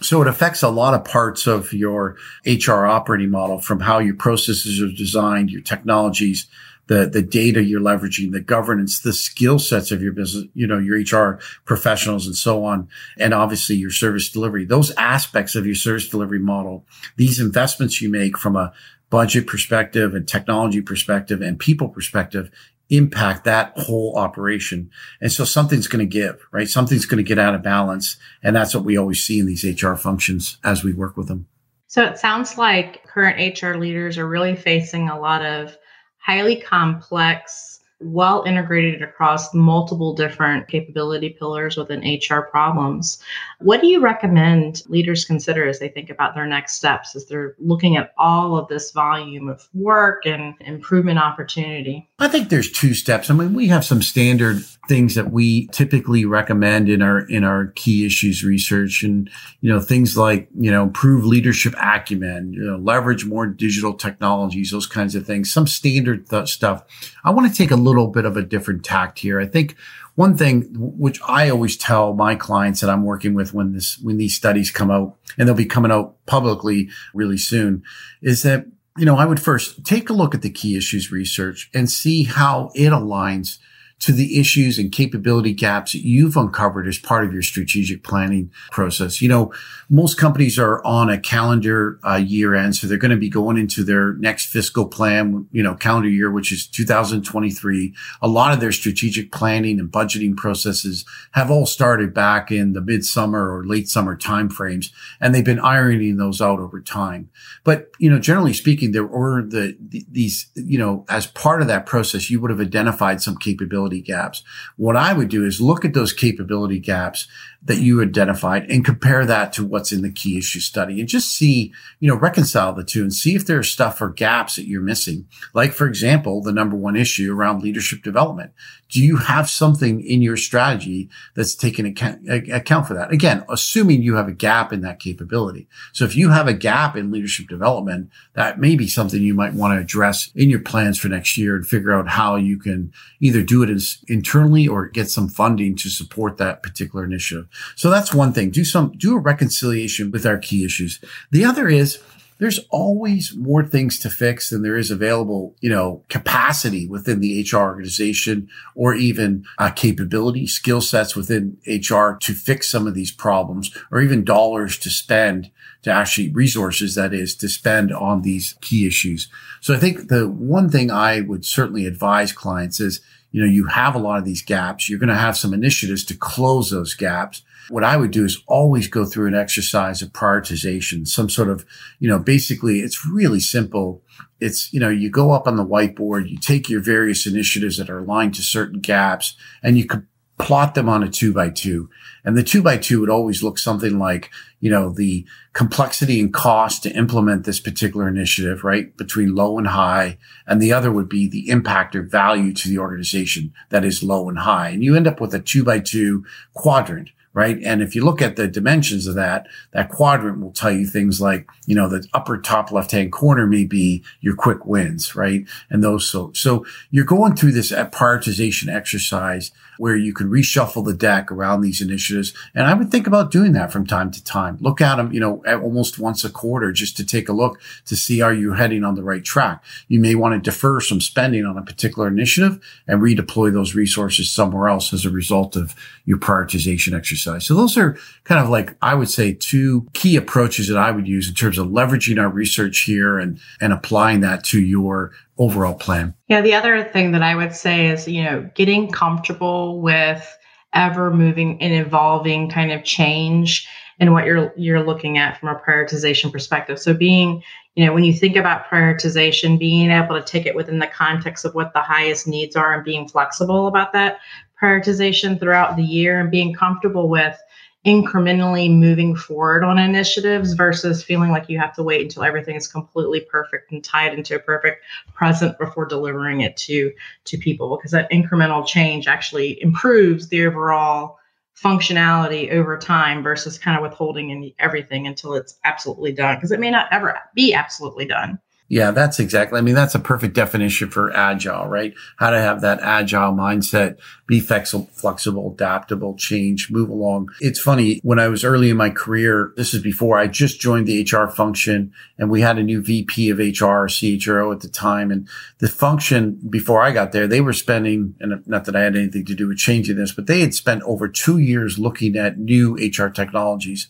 So 0.00 0.22
it 0.22 0.28
affects 0.28 0.62
a 0.62 0.70
lot 0.70 0.94
of 0.94 1.04
parts 1.04 1.46
of 1.46 1.72
your 1.74 2.16
HR 2.46 2.86
operating 2.86 3.30
model 3.30 3.58
from 3.58 3.80
how 3.80 3.98
your 3.98 4.16
processes 4.16 4.80
are 4.80 4.96
designed, 4.96 5.50
your 5.50 5.60
technologies, 5.60 6.46
the, 6.86 7.06
the 7.06 7.22
data 7.22 7.62
you're 7.62 7.80
leveraging, 7.80 8.32
the 8.32 8.40
governance, 8.40 9.00
the 9.00 9.12
skill 9.12 9.58
sets 9.58 9.90
of 9.90 10.02
your 10.02 10.12
business, 10.12 10.44
you 10.54 10.66
know, 10.66 10.78
your 10.78 10.98
HR 10.98 11.40
professionals 11.64 12.26
and 12.26 12.36
so 12.36 12.64
on. 12.64 12.88
And 13.18 13.32
obviously 13.32 13.76
your 13.76 13.90
service 13.90 14.28
delivery, 14.30 14.64
those 14.64 14.90
aspects 14.92 15.54
of 15.54 15.66
your 15.66 15.74
service 15.74 16.08
delivery 16.08 16.38
model, 16.38 16.84
these 17.16 17.40
investments 17.40 18.02
you 18.02 18.10
make 18.10 18.36
from 18.36 18.56
a 18.56 18.72
budget 19.10 19.46
perspective 19.46 20.14
and 20.14 20.26
technology 20.26 20.80
perspective 20.80 21.40
and 21.40 21.58
people 21.58 21.88
perspective 21.88 22.50
impact 22.90 23.44
that 23.44 23.72
whole 23.76 24.16
operation. 24.16 24.90
And 25.20 25.32
so 25.32 25.44
something's 25.44 25.86
going 25.86 26.06
to 26.06 26.10
give, 26.10 26.46
right? 26.52 26.68
Something's 26.68 27.06
going 27.06 27.24
to 27.24 27.28
get 27.28 27.38
out 27.38 27.54
of 27.54 27.62
balance. 27.62 28.16
And 28.42 28.54
that's 28.54 28.74
what 28.74 28.84
we 28.84 28.98
always 28.98 29.22
see 29.22 29.38
in 29.38 29.46
these 29.46 29.64
HR 29.64 29.94
functions 29.94 30.58
as 30.62 30.84
we 30.84 30.92
work 30.92 31.16
with 31.16 31.28
them. 31.28 31.46
So 31.86 32.04
it 32.04 32.18
sounds 32.18 32.58
like 32.58 33.04
current 33.06 33.60
HR 33.60 33.74
leaders 33.74 34.18
are 34.18 34.28
really 34.28 34.56
facing 34.56 35.08
a 35.08 35.18
lot 35.18 35.44
of 35.44 35.78
highly 36.24 36.56
complex, 36.56 37.80
well 38.00 38.42
integrated 38.44 39.02
across 39.02 39.54
multiple 39.54 40.14
different 40.14 40.68
capability 40.68 41.30
pillars 41.30 41.76
within 41.76 42.00
HR 42.00 42.42
problems. 42.42 43.22
What 43.60 43.80
do 43.80 43.86
you 43.86 44.00
recommend 44.00 44.82
leaders 44.88 45.24
consider 45.24 45.68
as 45.68 45.78
they 45.78 45.88
think 45.88 46.10
about 46.10 46.34
their 46.34 46.46
next 46.46 46.74
steps 46.74 47.14
as 47.14 47.26
they're 47.26 47.54
looking 47.58 47.96
at 47.96 48.12
all 48.18 48.56
of 48.56 48.68
this 48.68 48.90
volume 48.90 49.48
of 49.48 49.68
work 49.74 50.26
and 50.26 50.54
improvement 50.60 51.18
opportunity? 51.18 52.08
I 52.18 52.28
think 52.28 52.48
there's 52.48 52.70
two 52.70 52.94
steps. 52.94 53.28
I 53.28 53.34
mean, 53.34 53.54
we 53.54 53.66
have 53.68 53.84
some 53.84 54.00
standard 54.00 54.64
things 54.88 55.14
that 55.14 55.30
we 55.30 55.66
typically 55.68 56.24
recommend 56.24 56.88
in 56.88 57.02
our 57.02 57.20
in 57.20 57.44
our 57.44 57.68
key 57.68 58.04
issues 58.04 58.44
research 58.44 59.02
and 59.02 59.30
you 59.60 59.72
know 59.72 59.80
things 59.80 60.16
like 60.16 60.48
you 60.58 60.70
know 60.70 60.82
improve 60.82 61.24
leadership 61.24 61.74
acumen 61.80 62.52
you 62.52 62.62
know 62.62 62.76
leverage 62.76 63.24
more 63.24 63.46
digital 63.46 63.94
technologies 63.94 64.70
those 64.70 64.86
kinds 64.86 65.14
of 65.14 65.26
things 65.26 65.52
some 65.52 65.66
standard 65.66 66.28
th- 66.28 66.48
stuff 66.48 66.84
i 67.24 67.30
want 67.30 67.50
to 67.50 67.56
take 67.56 67.70
a 67.70 67.76
little 67.76 68.08
bit 68.08 68.24
of 68.24 68.36
a 68.36 68.42
different 68.42 68.84
tact 68.84 69.18
here 69.18 69.40
i 69.40 69.46
think 69.46 69.74
one 70.16 70.36
thing 70.36 70.68
which 70.74 71.20
i 71.26 71.48
always 71.48 71.76
tell 71.76 72.12
my 72.12 72.34
clients 72.34 72.80
that 72.80 72.90
i'm 72.90 73.04
working 73.04 73.34
with 73.34 73.54
when 73.54 73.72
this 73.72 73.98
when 74.00 74.18
these 74.18 74.36
studies 74.36 74.70
come 74.70 74.90
out 74.90 75.16
and 75.38 75.48
they'll 75.48 75.54
be 75.54 75.64
coming 75.64 75.90
out 75.90 76.14
publicly 76.26 76.88
really 77.14 77.38
soon 77.38 77.82
is 78.22 78.42
that 78.42 78.66
you 78.96 79.04
know 79.04 79.16
i 79.16 79.24
would 79.24 79.40
first 79.40 79.84
take 79.84 80.08
a 80.08 80.12
look 80.12 80.34
at 80.34 80.42
the 80.42 80.50
key 80.50 80.76
issues 80.76 81.10
research 81.10 81.70
and 81.74 81.90
see 81.90 82.24
how 82.24 82.70
it 82.74 82.90
aligns 82.90 83.58
to 84.04 84.12
the 84.12 84.38
issues 84.38 84.78
and 84.78 84.92
capability 84.92 85.54
gaps 85.54 85.92
that 85.92 86.04
you've 86.04 86.36
uncovered 86.36 86.86
as 86.86 86.98
part 86.98 87.24
of 87.24 87.32
your 87.32 87.40
strategic 87.40 88.04
planning 88.04 88.50
process. 88.70 89.22
You 89.22 89.30
know, 89.30 89.50
most 89.88 90.18
companies 90.18 90.58
are 90.58 90.84
on 90.84 91.08
a 91.08 91.18
calendar 91.18 91.98
uh, 92.06 92.16
year 92.16 92.54
end, 92.54 92.76
so 92.76 92.86
they're 92.86 92.98
going 92.98 93.12
to 93.12 93.16
be 93.16 93.30
going 93.30 93.56
into 93.56 93.82
their 93.82 94.12
next 94.14 94.46
fiscal 94.46 94.86
plan, 94.86 95.48
you 95.52 95.62
know, 95.62 95.74
calendar 95.74 96.10
year, 96.10 96.30
which 96.30 96.52
is 96.52 96.66
2023. 96.66 97.94
A 98.20 98.28
lot 98.28 98.52
of 98.52 98.60
their 98.60 98.72
strategic 98.72 99.32
planning 99.32 99.80
and 99.80 99.90
budgeting 99.90 100.36
processes 100.36 101.06
have 101.32 101.50
all 101.50 101.64
started 101.64 102.12
back 102.12 102.52
in 102.52 102.74
the 102.74 102.82
midsummer 102.82 103.56
or 103.56 103.64
late 103.64 103.88
summer 103.88 104.14
timeframes, 104.14 104.90
and 105.18 105.34
they've 105.34 105.42
been 105.42 105.60
ironing 105.60 106.18
those 106.18 106.42
out 106.42 106.60
over 106.60 106.78
time. 106.78 107.30
But, 107.64 107.90
you 107.98 108.10
know, 108.10 108.18
generally 108.18 108.52
speaking, 108.52 108.92
there 108.92 109.06
were 109.06 109.40
the, 109.40 109.78
these, 109.80 110.50
you 110.54 110.76
know, 110.76 111.06
as 111.08 111.26
part 111.26 111.62
of 111.62 111.68
that 111.68 111.86
process, 111.86 112.28
you 112.28 112.38
would 112.40 112.50
have 112.50 112.60
identified 112.60 113.22
some 113.22 113.38
capabilities 113.38 113.93
capability 113.94 114.00
gaps. 114.00 114.42
What 114.76 114.96
I 114.96 115.12
would 115.12 115.28
do 115.28 115.44
is 115.44 115.60
look 115.60 115.84
at 115.84 115.94
those 115.94 116.12
capability 116.12 116.78
gaps 116.78 117.28
that 117.64 117.78
you 117.78 118.02
identified 118.02 118.70
and 118.70 118.84
compare 118.84 119.24
that 119.24 119.52
to 119.54 119.64
what's 119.64 119.90
in 119.90 120.02
the 120.02 120.12
key 120.12 120.36
issue 120.36 120.60
study 120.60 121.00
and 121.00 121.08
just 121.08 121.32
see, 121.32 121.72
you 121.98 122.08
know, 122.08 122.16
reconcile 122.16 122.74
the 122.74 122.84
two 122.84 123.00
and 123.02 123.12
see 123.12 123.34
if 123.34 123.46
there's 123.46 123.70
stuff 123.70 124.02
or 124.02 124.10
gaps 124.10 124.56
that 124.56 124.66
you're 124.66 124.82
missing. 124.82 125.26
Like, 125.54 125.72
for 125.72 125.86
example, 125.86 126.42
the 126.42 126.52
number 126.52 126.76
one 126.76 126.94
issue 126.94 127.32
around 127.32 127.62
leadership 127.62 128.02
development. 128.02 128.52
Do 128.90 129.02
you 129.02 129.16
have 129.16 129.48
something 129.48 130.02
in 130.02 130.20
your 130.20 130.36
strategy 130.36 131.08
that's 131.34 131.54
taken 131.54 131.86
account, 131.86 132.28
account 132.28 132.86
for 132.86 132.94
that? 132.94 133.12
Again, 133.12 133.44
assuming 133.48 134.02
you 134.02 134.14
have 134.16 134.28
a 134.28 134.32
gap 134.32 134.72
in 134.72 134.82
that 134.82 135.00
capability. 135.00 135.66
So 135.92 136.04
if 136.04 136.14
you 136.14 136.30
have 136.30 136.46
a 136.46 136.54
gap 136.54 136.96
in 136.96 137.10
leadership 137.10 137.48
development, 137.48 138.10
that 138.34 138.60
may 138.60 138.76
be 138.76 138.86
something 138.86 139.22
you 139.22 139.34
might 139.34 139.54
want 139.54 139.74
to 139.74 139.80
address 139.80 140.30
in 140.34 140.50
your 140.50 140.60
plans 140.60 140.98
for 140.98 141.08
next 141.08 141.38
year 141.38 141.56
and 141.56 141.66
figure 141.66 141.92
out 141.92 142.08
how 142.08 142.36
you 142.36 142.58
can 142.58 142.92
either 143.20 143.42
do 143.42 143.62
it 143.62 143.70
as 143.70 143.98
internally 144.06 144.68
or 144.68 144.86
get 144.86 145.08
some 145.08 145.28
funding 145.28 145.74
to 145.76 145.88
support 145.88 146.36
that 146.36 146.62
particular 146.62 147.04
initiative. 147.04 147.48
So 147.76 147.90
that's 147.90 148.14
one 148.14 148.32
thing. 148.32 148.50
Do 148.50 148.64
some, 148.64 148.92
do 148.96 149.14
a 149.14 149.20
reconciliation 149.20 150.10
with 150.10 150.26
our 150.26 150.38
key 150.38 150.64
issues. 150.64 151.00
The 151.30 151.44
other 151.44 151.68
is 151.68 152.00
there's 152.38 152.60
always 152.70 153.34
more 153.36 153.64
things 153.64 153.98
to 154.00 154.10
fix 154.10 154.50
than 154.50 154.62
there 154.62 154.76
is 154.76 154.90
available, 154.90 155.54
you 155.60 155.70
know, 155.70 156.02
capacity 156.08 156.86
within 156.86 157.20
the 157.20 157.46
HR 157.48 157.58
organization 157.58 158.48
or 158.74 158.94
even 158.94 159.44
uh, 159.58 159.70
capability, 159.70 160.46
skill 160.46 160.80
sets 160.80 161.14
within 161.14 161.56
HR 161.66 162.16
to 162.20 162.34
fix 162.34 162.68
some 162.68 162.86
of 162.86 162.94
these 162.94 163.12
problems 163.12 163.76
or 163.90 164.00
even 164.00 164.24
dollars 164.24 164.76
to 164.78 164.90
spend 164.90 165.50
to 165.82 165.92
actually 165.92 166.30
resources 166.32 166.94
that 166.94 167.14
is 167.14 167.36
to 167.36 167.48
spend 167.48 167.92
on 167.92 168.22
these 168.22 168.56
key 168.60 168.86
issues. 168.86 169.28
So 169.60 169.74
I 169.74 169.78
think 169.78 170.08
the 170.08 170.28
one 170.28 170.70
thing 170.70 170.90
I 170.90 171.20
would 171.20 171.44
certainly 171.44 171.86
advise 171.86 172.32
clients 172.32 172.80
is, 172.80 173.00
you 173.34 173.40
know, 173.40 173.50
you 173.50 173.66
have 173.66 173.96
a 173.96 173.98
lot 173.98 174.20
of 174.20 174.24
these 174.24 174.42
gaps. 174.42 174.88
You're 174.88 175.00
going 175.00 175.08
to 175.08 175.16
have 175.16 175.36
some 175.36 175.52
initiatives 175.52 176.04
to 176.04 176.16
close 176.16 176.70
those 176.70 176.94
gaps. 176.94 177.42
What 177.68 177.82
I 177.82 177.96
would 177.96 178.12
do 178.12 178.24
is 178.24 178.40
always 178.46 178.86
go 178.86 179.04
through 179.04 179.26
an 179.26 179.34
exercise 179.34 180.02
of 180.02 180.12
prioritization, 180.12 181.08
some 181.08 181.28
sort 181.28 181.48
of, 181.48 181.66
you 181.98 182.08
know, 182.08 182.20
basically 182.20 182.78
it's 182.78 183.04
really 183.04 183.40
simple. 183.40 184.04
It's, 184.38 184.72
you 184.72 184.78
know, 184.78 184.88
you 184.88 185.10
go 185.10 185.32
up 185.32 185.48
on 185.48 185.56
the 185.56 185.66
whiteboard, 185.66 186.30
you 186.30 186.38
take 186.38 186.70
your 186.70 186.80
various 186.80 187.26
initiatives 187.26 187.76
that 187.78 187.90
are 187.90 187.98
aligned 187.98 188.36
to 188.36 188.42
certain 188.42 188.78
gaps 188.78 189.34
and 189.64 189.76
you 189.76 189.84
could 189.84 190.06
plot 190.38 190.74
them 190.74 190.88
on 190.88 191.02
a 191.02 191.10
two 191.10 191.32
by 191.32 191.48
two. 191.50 191.88
And 192.24 192.36
the 192.36 192.42
two 192.42 192.62
by 192.62 192.76
two 192.76 193.00
would 193.00 193.10
always 193.10 193.42
look 193.42 193.58
something 193.58 193.98
like, 193.98 194.30
you 194.60 194.70
know, 194.70 194.90
the 194.90 195.26
complexity 195.52 196.18
and 196.18 196.32
cost 196.32 196.82
to 196.82 196.96
implement 196.96 197.44
this 197.44 197.60
particular 197.60 198.08
initiative, 198.08 198.64
right? 198.64 198.96
Between 198.96 199.34
low 199.34 199.58
and 199.58 199.68
high. 199.68 200.18
And 200.46 200.60
the 200.60 200.72
other 200.72 200.90
would 200.90 201.08
be 201.08 201.28
the 201.28 201.50
impact 201.50 201.94
or 201.94 202.02
value 202.02 202.52
to 202.54 202.68
the 202.68 202.78
organization 202.78 203.52
that 203.70 203.84
is 203.84 204.02
low 204.02 204.28
and 204.28 204.38
high. 204.38 204.70
And 204.70 204.82
you 204.82 204.96
end 204.96 205.06
up 205.06 205.20
with 205.20 205.34
a 205.34 205.40
two 205.40 205.64
by 205.64 205.80
two 205.80 206.24
quadrant 206.52 207.10
right? 207.34 207.58
And 207.64 207.82
if 207.82 207.94
you 207.94 208.04
look 208.04 208.22
at 208.22 208.36
the 208.36 208.46
dimensions 208.46 209.06
of 209.08 209.16
that, 209.16 209.48
that 209.72 209.90
quadrant 209.90 210.40
will 210.40 210.52
tell 210.52 210.70
you 210.70 210.86
things 210.86 211.20
like, 211.20 211.48
you 211.66 211.74
know, 211.74 211.88
the 211.88 212.06
upper 212.14 212.38
top 212.38 212.70
left 212.70 212.92
hand 212.92 213.12
corner 213.12 213.46
may 213.46 213.64
be 213.64 214.04
your 214.20 214.36
quick 214.36 214.64
wins, 214.64 215.14
right? 215.14 215.44
And 215.68 215.82
those 215.82 216.08
so 216.08 216.30
so 216.32 216.64
you're 216.90 217.04
going 217.04 217.34
through 217.34 217.52
this 217.52 217.72
prioritization 217.72 218.72
exercise 218.72 219.50
where 219.78 219.96
you 219.96 220.12
can 220.12 220.30
reshuffle 220.30 220.84
the 220.84 220.94
deck 220.94 221.30
around 221.30 221.60
these 221.60 221.80
initiatives. 221.80 222.32
And 222.54 222.66
I 222.66 222.74
would 222.74 222.90
think 222.90 223.06
about 223.06 223.30
doing 223.30 223.52
that 223.52 223.72
from 223.72 223.86
time 223.86 224.10
to 224.12 224.22
time. 224.22 224.58
Look 224.60 224.80
at 224.80 224.96
them, 224.96 225.12
you 225.12 225.20
know, 225.20 225.42
almost 225.46 225.98
once 225.98 226.24
a 226.24 226.30
quarter 226.30 226.72
just 226.72 226.96
to 226.96 227.06
take 227.06 227.28
a 227.28 227.32
look 227.32 227.60
to 227.86 227.96
see 227.96 228.20
are 228.20 228.32
you 228.32 228.52
heading 228.52 228.84
on 228.84 228.94
the 228.94 229.02
right 229.02 229.24
track. 229.24 229.62
You 229.88 230.00
may 230.00 230.14
want 230.14 230.34
to 230.34 230.50
defer 230.50 230.80
some 230.80 231.00
spending 231.00 231.44
on 231.44 231.58
a 231.58 231.62
particular 231.62 232.08
initiative 232.08 232.60
and 232.86 233.00
redeploy 233.00 233.52
those 233.52 233.74
resources 233.74 234.30
somewhere 234.30 234.68
else 234.68 234.92
as 234.92 235.04
a 235.04 235.10
result 235.10 235.56
of 235.56 235.74
your 236.04 236.18
prioritization 236.18 236.96
exercise. 236.96 237.46
So 237.46 237.54
those 237.54 237.76
are 237.76 237.96
kind 238.24 238.42
of 238.42 238.50
like, 238.50 238.74
I 238.82 238.94
would 238.94 239.08
say 239.08 239.32
two 239.32 239.88
key 239.92 240.16
approaches 240.16 240.68
that 240.68 240.78
I 240.78 240.90
would 240.90 241.08
use 241.08 241.28
in 241.28 241.34
terms 241.34 241.58
of 241.58 241.68
leveraging 241.68 242.20
our 242.20 242.28
research 242.28 242.80
here 242.80 243.18
and, 243.18 243.40
and 243.60 243.72
applying 243.72 244.20
that 244.20 244.44
to 244.44 244.60
your 244.60 245.12
overall 245.38 245.74
plan. 245.74 246.14
Yeah, 246.28 246.40
the 246.40 246.54
other 246.54 246.84
thing 246.84 247.12
that 247.12 247.22
I 247.22 247.34
would 247.34 247.54
say 247.54 247.88
is, 247.88 248.06
you 248.06 248.22
know, 248.22 248.48
getting 248.54 248.90
comfortable 248.90 249.80
with 249.80 250.38
ever 250.72 251.12
moving 251.12 251.60
and 251.62 251.72
evolving 251.72 252.50
kind 252.50 252.72
of 252.72 252.84
change 252.84 253.68
and 254.00 254.12
what 254.12 254.24
you're 254.24 254.52
you're 254.56 254.82
looking 254.82 255.18
at 255.18 255.38
from 255.38 255.48
a 255.48 255.60
prioritization 255.60 256.32
perspective. 256.32 256.78
So 256.78 256.94
being, 256.94 257.42
you 257.74 257.86
know, 257.86 257.92
when 257.92 258.04
you 258.04 258.12
think 258.12 258.36
about 258.36 258.66
prioritization, 258.68 259.58
being 259.58 259.90
able 259.90 260.16
to 260.16 260.22
take 260.22 260.46
it 260.46 260.54
within 260.54 260.78
the 260.78 260.86
context 260.86 261.44
of 261.44 261.54
what 261.54 261.72
the 261.72 261.80
highest 261.80 262.26
needs 262.26 262.56
are 262.56 262.74
and 262.74 262.84
being 262.84 263.08
flexible 263.08 263.66
about 263.66 263.92
that 263.92 264.18
prioritization 264.60 265.38
throughout 265.38 265.76
the 265.76 265.82
year 265.82 266.20
and 266.20 266.30
being 266.30 266.54
comfortable 266.54 267.08
with 267.08 267.38
incrementally 267.86 268.74
moving 268.74 269.14
forward 269.14 269.62
on 269.62 269.78
initiatives 269.78 270.54
versus 270.54 271.02
feeling 271.02 271.30
like 271.30 271.50
you 271.50 271.58
have 271.58 271.74
to 271.74 271.82
wait 271.82 272.00
until 272.00 272.24
everything 272.24 272.56
is 272.56 272.66
completely 272.66 273.20
perfect 273.20 273.70
and 273.70 273.84
tied 273.84 274.14
into 274.14 274.34
a 274.34 274.38
perfect 274.38 274.82
present 275.12 275.58
before 275.58 275.84
delivering 275.84 276.40
it 276.40 276.56
to 276.56 276.90
to 277.24 277.36
people 277.36 277.76
because 277.76 277.90
that 277.90 278.10
incremental 278.10 278.66
change 278.66 279.06
actually 279.06 279.62
improves 279.62 280.28
the 280.28 280.46
overall 280.46 281.18
functionality 281.62 282.50
over 282.50 282.78
time 282.78 283.22
versus 283.22 283.58
kind 283.58 283.76
of 283.76 283.82
withholding 283.82 284.52
everything 284.58 285.06
until 285.06 285.34
it's 285.34 285.58
absolutely 285.64 286.12
done 286.12 286.36
because 286.36 286.52
it 286.52 286.60
may 286.60 286.70
not 286.70 286.88
ever 286.90 287.18
be 287.34 287.52
absolutely 287.52 288.06
done 288.06 288.38
yeah, 288.68 288.92
that's 288.92 289.20
exactly. 289.20 289.58
I 289.58 289.62
mean, 289.62 289.74
that's 289.74 289.94
a 289.94 289.98
perfect 289.98 290.34
definition 290.34 290.88
for 290.88 291.14
agile, 291.14 291.66
right? 291.66 291.92
How 292.16 292.30
to 292.30 292.40
have 292.40 292.62
that 292.62 292.80
agile 292.80 293.32
mindset, 293.32 293.98
be 294.26 294.40
flexible, 294.40 295.52
adaptable, 295.52 296.16
change, 296.16 296.70
move 296.70 296.88
along. 296.88 297.28
It's 297.40 297.60
funny 297.60 298.00
when 298.02 298.18
I 298.18 298.28
was 298.28 298.42
early 298.42 298.70
in 298.70 298.78
my 298.78 298.88
career, 298.88 299.52
this 299.56 299.74
is 299.74 299.82
before 299.82 300.18
I 300.18 300.28
just 300.28 300.60
joined 300.60 300.86
the 300.86 301.02
HR 301.02 301.28
function 301.28 301.92
and 302.16 302.30
we 302.30 302.40
had 302.40 302.56
a 302.56 302.62
new 302.62 302.80
VP 302.80 303.28
of 303.28 303.38
HR, 303.38 303.86
CHRO 303.86 304.54
at 304.54 304.60
the 304.60 304.68
time. 304.68 305.10
And 305.10 305.28
the 305.58 305.68
function 305.68 306.40
before 306.48 306.82
I 306.82 306.90
got 306.90 307.12
there, 307.12 307.26
they 307.26 307.42
were 307.42 307.52
spending, 307.52 308.14
and 308.18 308.42
not 308.46 308.64
that 308.64 308.76
I 308.76 308.80
had 308.80 308.96
anything 308.96 309.26
to 309.26 309.34
do 309.34 309.48
with 309.48 309.58
changing 309.58 309.96
this, 309.96 310.12
but 310.12 310.26
they 310.26 310.40
had 310.40 310.54
spent 310.54 310.82
over 310.84 311.06
two 311.06 311.36
years 311.36 311.78
looking 311.78 312.16
at 312.16 312.38
new 312.38 312.76
HR 312.76 313.08
technologies 313.10 313.88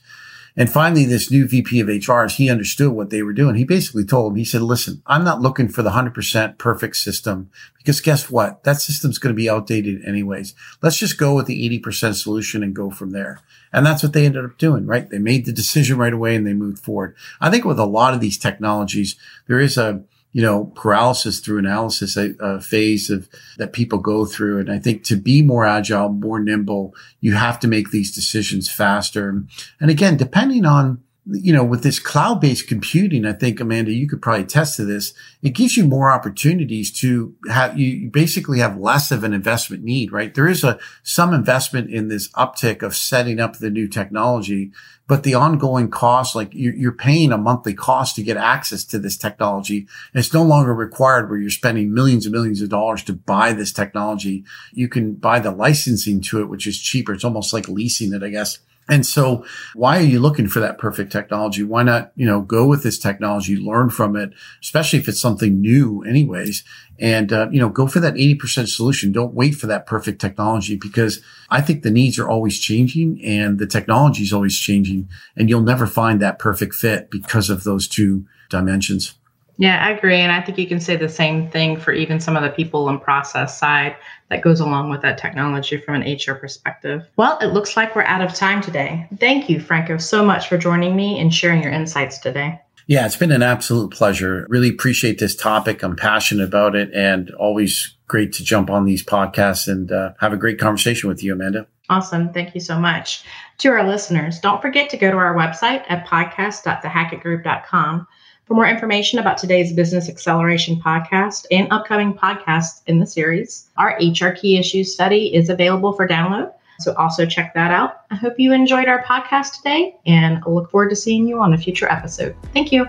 and 0.56 0.70
finally, 0.70 1.04
this 1.04 1.32
new 1.32 1.48
VP 1.48 1.80
of 1.80 1.88
HR, 1.88 2.26
he 2.26 2.48
understood 2.48 2.92
what 2.92 3.10
they 3.10 3.22
were 3.22 3.32
doing. 3.32 3.56
He 3.56 3.64
basically 3.64 4.04
told 4.04 4.32
him, 4.32 4.36
he 4.36 4.44
said, 4.44 4.62
listen, 4.62 5.02
I'm 5.04 5.24
not 5.24 5.40
looking 5.40 5.68
for 5.68 5.82
the 5.82 5.90
100% 5.90 6.58
perfect 6.58 6.96
system 6.96 7.50
because 7.76 8.00
guess 8.00 8.30
what? 8.30 8.62
That 8.62 8.80
system's 8.80 9.18
going 9.18 9.34
to 9.34 9.36
be 9.36 9.50
outdated 9.50 10.04
anyways. 10.04 10.54
Let's 10.80 10.96
just 10.96 11.18
go 11.18 11.34
with 11.34 11.46
the 11.46 11.80
80% 11.80 12.14
solution 12.14 12.62
and 12.62 12.74
go 12.74 12.90
from 12.90 13.10
there. 13.10 13.40
And 13.72 13.84
that's 13.84 14.04
what 14.04 14.12
they 14.12 14.24
ended 14.24 14.44
up 14.44 14.56
doing, 14.56 14.86
right? 14.86 15.10
They 15.10 15.18
made 15.18 15.44
the 15.44 15.52
decision 15.52 15.98
right 15.98 16.12
away 16.12 16.36
and 16.36 16.46
they 16.46 16.54
moved 16.54 16.78
forward. 16.78 17.16
I 17.40 17.50
think 17.50 17.64
with 17.64 17.80
a 17.80 17.84
lot 17.84 18.14
of 18.14 18.20
these 18.20 18.38
technologies, 18.38 19.16
there 19.48 19.58
is 19.58 19.76
a, 19.76 20.04
you 20.34 20.42
know, 20.42 20.64
paralysis 20.74 21.38
through 21.38 21.60
analysis 21.60 22.16
a, 22.16 22.60
phase 22.60 23.08
of 23.08 23.28
that 23.56 23.72
people 23.72 24.00
go 24.00 24.26
through. 24.26 24.58
And 24.58 24.70
I 24.70 24.80
think 24.80 25.04
to 25.04 25.14
be 25.14 25.42
more 25.42 25.64
agile, 25.64 26.08
more 26.08 26.40
nimble, 26.40 26.92
you 27.20 27.34
have 27.34 27.60
to 27.60 27.68
make 27.68 27.90
these 27.92 28.12
decisions 28.12 28.68
faster. 28.68 29.44
And 29.80 29.90
again, 29.90 30.16
depending 30.16 30.66
on 30.66 31.03
you 31.26 31.54
know, 31.54 31.64
with 31.64 31.82
this 31.82 31.98
cloud 31.98 32.40
based 32.40 32.68
computing, 32.68 33.24
I 33.24 33.32
think, 33.32 33.58
Amanda, 33.58 33.92
you 33.92 34.06
could 34.06 34.20
probably 34.20 34.42
attest 34.42 34.76
to 34.76 34.84
this. 34.84 35.14
It 35.42 35.50
gives 35.50 35.76
you 35.76 35.86
more 35.86 36.10
opportunities 36.10 36.92
to 37.00 37.34
have, 37.50 37.78
you 37.78 38.10
basically 38.10 38.58
have 38.58 38.78
less 38.78 39.10
of 39.10 39.24
an 39.24 39.32
investment 39.32 39.82
need, 39.82 40.12
right? 40.12 40.34
There 40.34 40.48
is 40.48 40.64
a, 40.64 40.78
some 41.02 41.32
investment 41.32 41.90
in 41.90 42.08
this 42.08 42.28
uptick 42.32 42.82
of 42.82 42.94
setting 42.94 43.40
up 43.40 43.56
the 43.56 43.70
new 43.70 43.88
technology, 43.88 44.70
but 45.06 45.22
the 45.22 45.34
ongoing 45.34 45.90
cost, 45.90 46.34
like 46.34 46.50
you're, 46.52 46.74
you're 46.74 46.92
paying 46.92 47.32
a 47.32 47.38
monthly 47.38 47.74
cost 47.74 48.16
to 48.16 48.22
get 48.22 48.36
access 48.36 48.84
to 48.84 48.98
this 48.98 49.16
technology. 49.16 49.78
And 49.78 50.20
it's 50.20 50.34
no 50.34 50.42
longer 50.42 50.74
required 50.74 51.30
where 51.30 51.38
you're 51.38 51.48
spending 51.48 51.94
millions 51.94 52.26
and 52.26 52.34
millions 52.34 52.60
of 52.60 52.68
dollars 52.68 53.02
to 53.04 53.14
buy 53.14 53.54
this 53.54 53.72
technology. 53.72 54.44
You 54.72 54.88
can 54.88 55.14
buy 55.14 55.40
the 55.40 55.52
licensing 55.52 56.20
to 56.22 56.42
it, 56.42 56.50
which 56.50 56.66
is 56.66 56.78
cheaper. 56.78 57.14
It's 57.14 57.24
almost 57.24 57.54
like 57.54 57.66
leasing 57.68 58.12
it, 58.12 58.22
I 58.22 58.28
guess. 58.28 58.58
And 58.88 59.06
so 59.06 59.44
why 59.74 59.98
are 59.98 60.02
you 60.02 60.20
looking 60.20 60.46
for 60.46 60.60
that 60.60 60.76
perfect 60.76 61.10
technology? 61.10 61.62
Why 61.62 61.82
not, 61.82 62.12
you 62.16 62.26
know, 62.26 62.42
go 62.42 62.66
with 62.66 62.82
this 62.82 62.98
technology, 62.98 63.56
learn 63.56 63.88
from 63.88 64.14
it, 64.14 64.32
especially 64.62 64.98
if 64.98 65.08
it's 65.08 65.20
something 65.20 65.60
new 65.60 66.02
anyways. 66.02 66.64
And, 66.98 67.32
uh, 67.32 67.48
you 67.50 67.58
know, 67.58 67.70
go 67.70 67.86
for 67.86 68.00
that 68.00 68.14
80% 68.14 68.68
solution. 68.68 69.10
Don't 69.10 69.34
wait 69.34 69.54
for 69.54 69.66
that 69.66 69.86
perfect 69.86 70.20
technology 70.20 70.76
because 70.76 71.22
I 71.50 71.62
think 71.62 71.82
the 71.82 71.90
needs 71.90 72.18
are 72.18 72.28
always 72.28 72.60
changing 72.60 73.24
and 73.24 73.58
the 73.58 73.66
technology 73.66 74.22
is 74.22 74.32
always 74.32 74.58
changing 74.58 75.08
and 75.34 75.48
you'll 75.48 75.62
never 75.62 75.86
find 75.86 76.20
that 76.20 76.38
perfect 76.38 76.74
fit 76.74 77.10
because 77.10 77.48
of 77.48 77.64
those 77.64 77.88
two 77.88 78.26
dimensions. 78.50 79.14
Yeah, 79.56 79.84
I 79.84 79.90
agree. 79.90 80.16
And 80.16 80.32
I 80.32 80.40
think 80.40 80.58
you 80.58 80.66
can 80.66 80.80
say 80.80 80.96
the 80.96 81.08
same 81.08 81.48
thing 81.50 81.78
for 81.78 81.92
even 81.92 82.20
some 82.20 82.36
of 82.36 82.42
the 82.42 82.50
people 82.50 82.88
and 82.88 83.00
process 83.00 83.58
side 83.58 83.96
that 84.28 84.42
goes 84.42 84.60
along 84.60 84.90
with 84.90 85.02
that 85.02 85.18
technology 85.18 85.76
from 85.76 85.94
an 85.94 86.02
HR 86.02 86.34
perspective. 86.34 87.06
Well, 87.16 87.38
it 87.38 87.48
looks 87.48 87.76
like 87.76 87.94
we're 87.94 88.02
out 88.02 88.22
of 88.22 88.34
time 88.34 88.60
today. 88.60 89.06
Thank 89.20 89.48
you, 89.48 89.60
Franco, 89.60 89.98
so 89.98 90.24
much 90.24 90.48
for 90.48 90.58
joining 90.58 90.96
me 90.96 91.20
and 91.20 91.32
sharing 91.32 91.62
your 91.62 91.72
insights 91.72 92.18
today. 92.18 92.60
Yeah, 92.86 93.06
it's 93.06 93.16
been 93.16 93.32
an 93.32 93.42
absolute 93.42 93.92
pleasure. 93.92 94.46
Really 94.50 94.68
appreciate 94.68 95.18
this 95.18 95.34
topic. 95.34 95.82
I'm 95.82 95.96
passionate 95.96 96.44
about 96.44 96.76
it 96.76 96.90
and 96.92 97.30
always 97.32 97.96
great 98.08 98.34
to 98.34 98.44
jump 98.44 98.68
on 98.68 98.84
these 98.84 99.02
podcasts 99.02 99.68
and 99.68 99.90
uh, 99.90 100.12
have 100.20 100.34
a 100.34 100.36
great 100.36 100.58
conversation 100.58 101.08
with 101.08 101.22
you, 101.22 101.32
Amanda. 101.32 101.66
Awesome. 101.88 102.30
Thank 102.32 102.54
you 102.54 102.60
so 102.60 102.78
much. 102.78 103.24
To 103.58 103.68
our 103.70 103.86
listeners, 103.86 104.40
don't 104.40 104.60
forget 104.60 104.90
to 104.90 104.96
go 104.96 105.10
to 105.10 105.16
our 105.16 105.34
website 105.34 105.84
at 105.88 106.06
podcast.thehackettgroup.com 106.06 108.06
for 108.44 108.54
more 108.54 108.66
information 108.66 109.18
about 109.18 109.38
today's 109.38 109.72
Business 109.72 110.08
Acceleration 110.08 110.76
podcast 110.76 111.46
and 111.50 111.66
upcoming 111.70 112.12
podcasts 112.12 112.82
in 112.86 112.98
the 112.98 113.06
series, 113.06 113.70
our 113.78 113.98
HR 113.98 114.28
Key 114.30 114.58
Issues 114.58 114.92
study 114.92 115.34
is 115.34 115.48
available 115.48 115.94
for 115.94 116.06
download. 116.06 116.52
So 116.80 116.92
also 116.94 117.24
check 117.24 117.54
that 117.54 117.70
out. 117.70 118.02
I 118.10 118.16
hope 118.16 118.34
you 118.38 118.52
enjoyed 118.52 118.88
our 118.88 119.02
podcast 119.04 119.56
today 119.56 119.96
and 120.04 120.42
I 120.44 120.50
look 120.50 120.70
forward 120.70 120.90
to 120.90 120.96
seeing 120.96 121.26
you 121.26 121.40
on 121.40 121.54
a 121.54 121.58
future 121.58 121.90
episode. 121.90 122.36
Thank 122.52 122.70
you. 122.70 122.86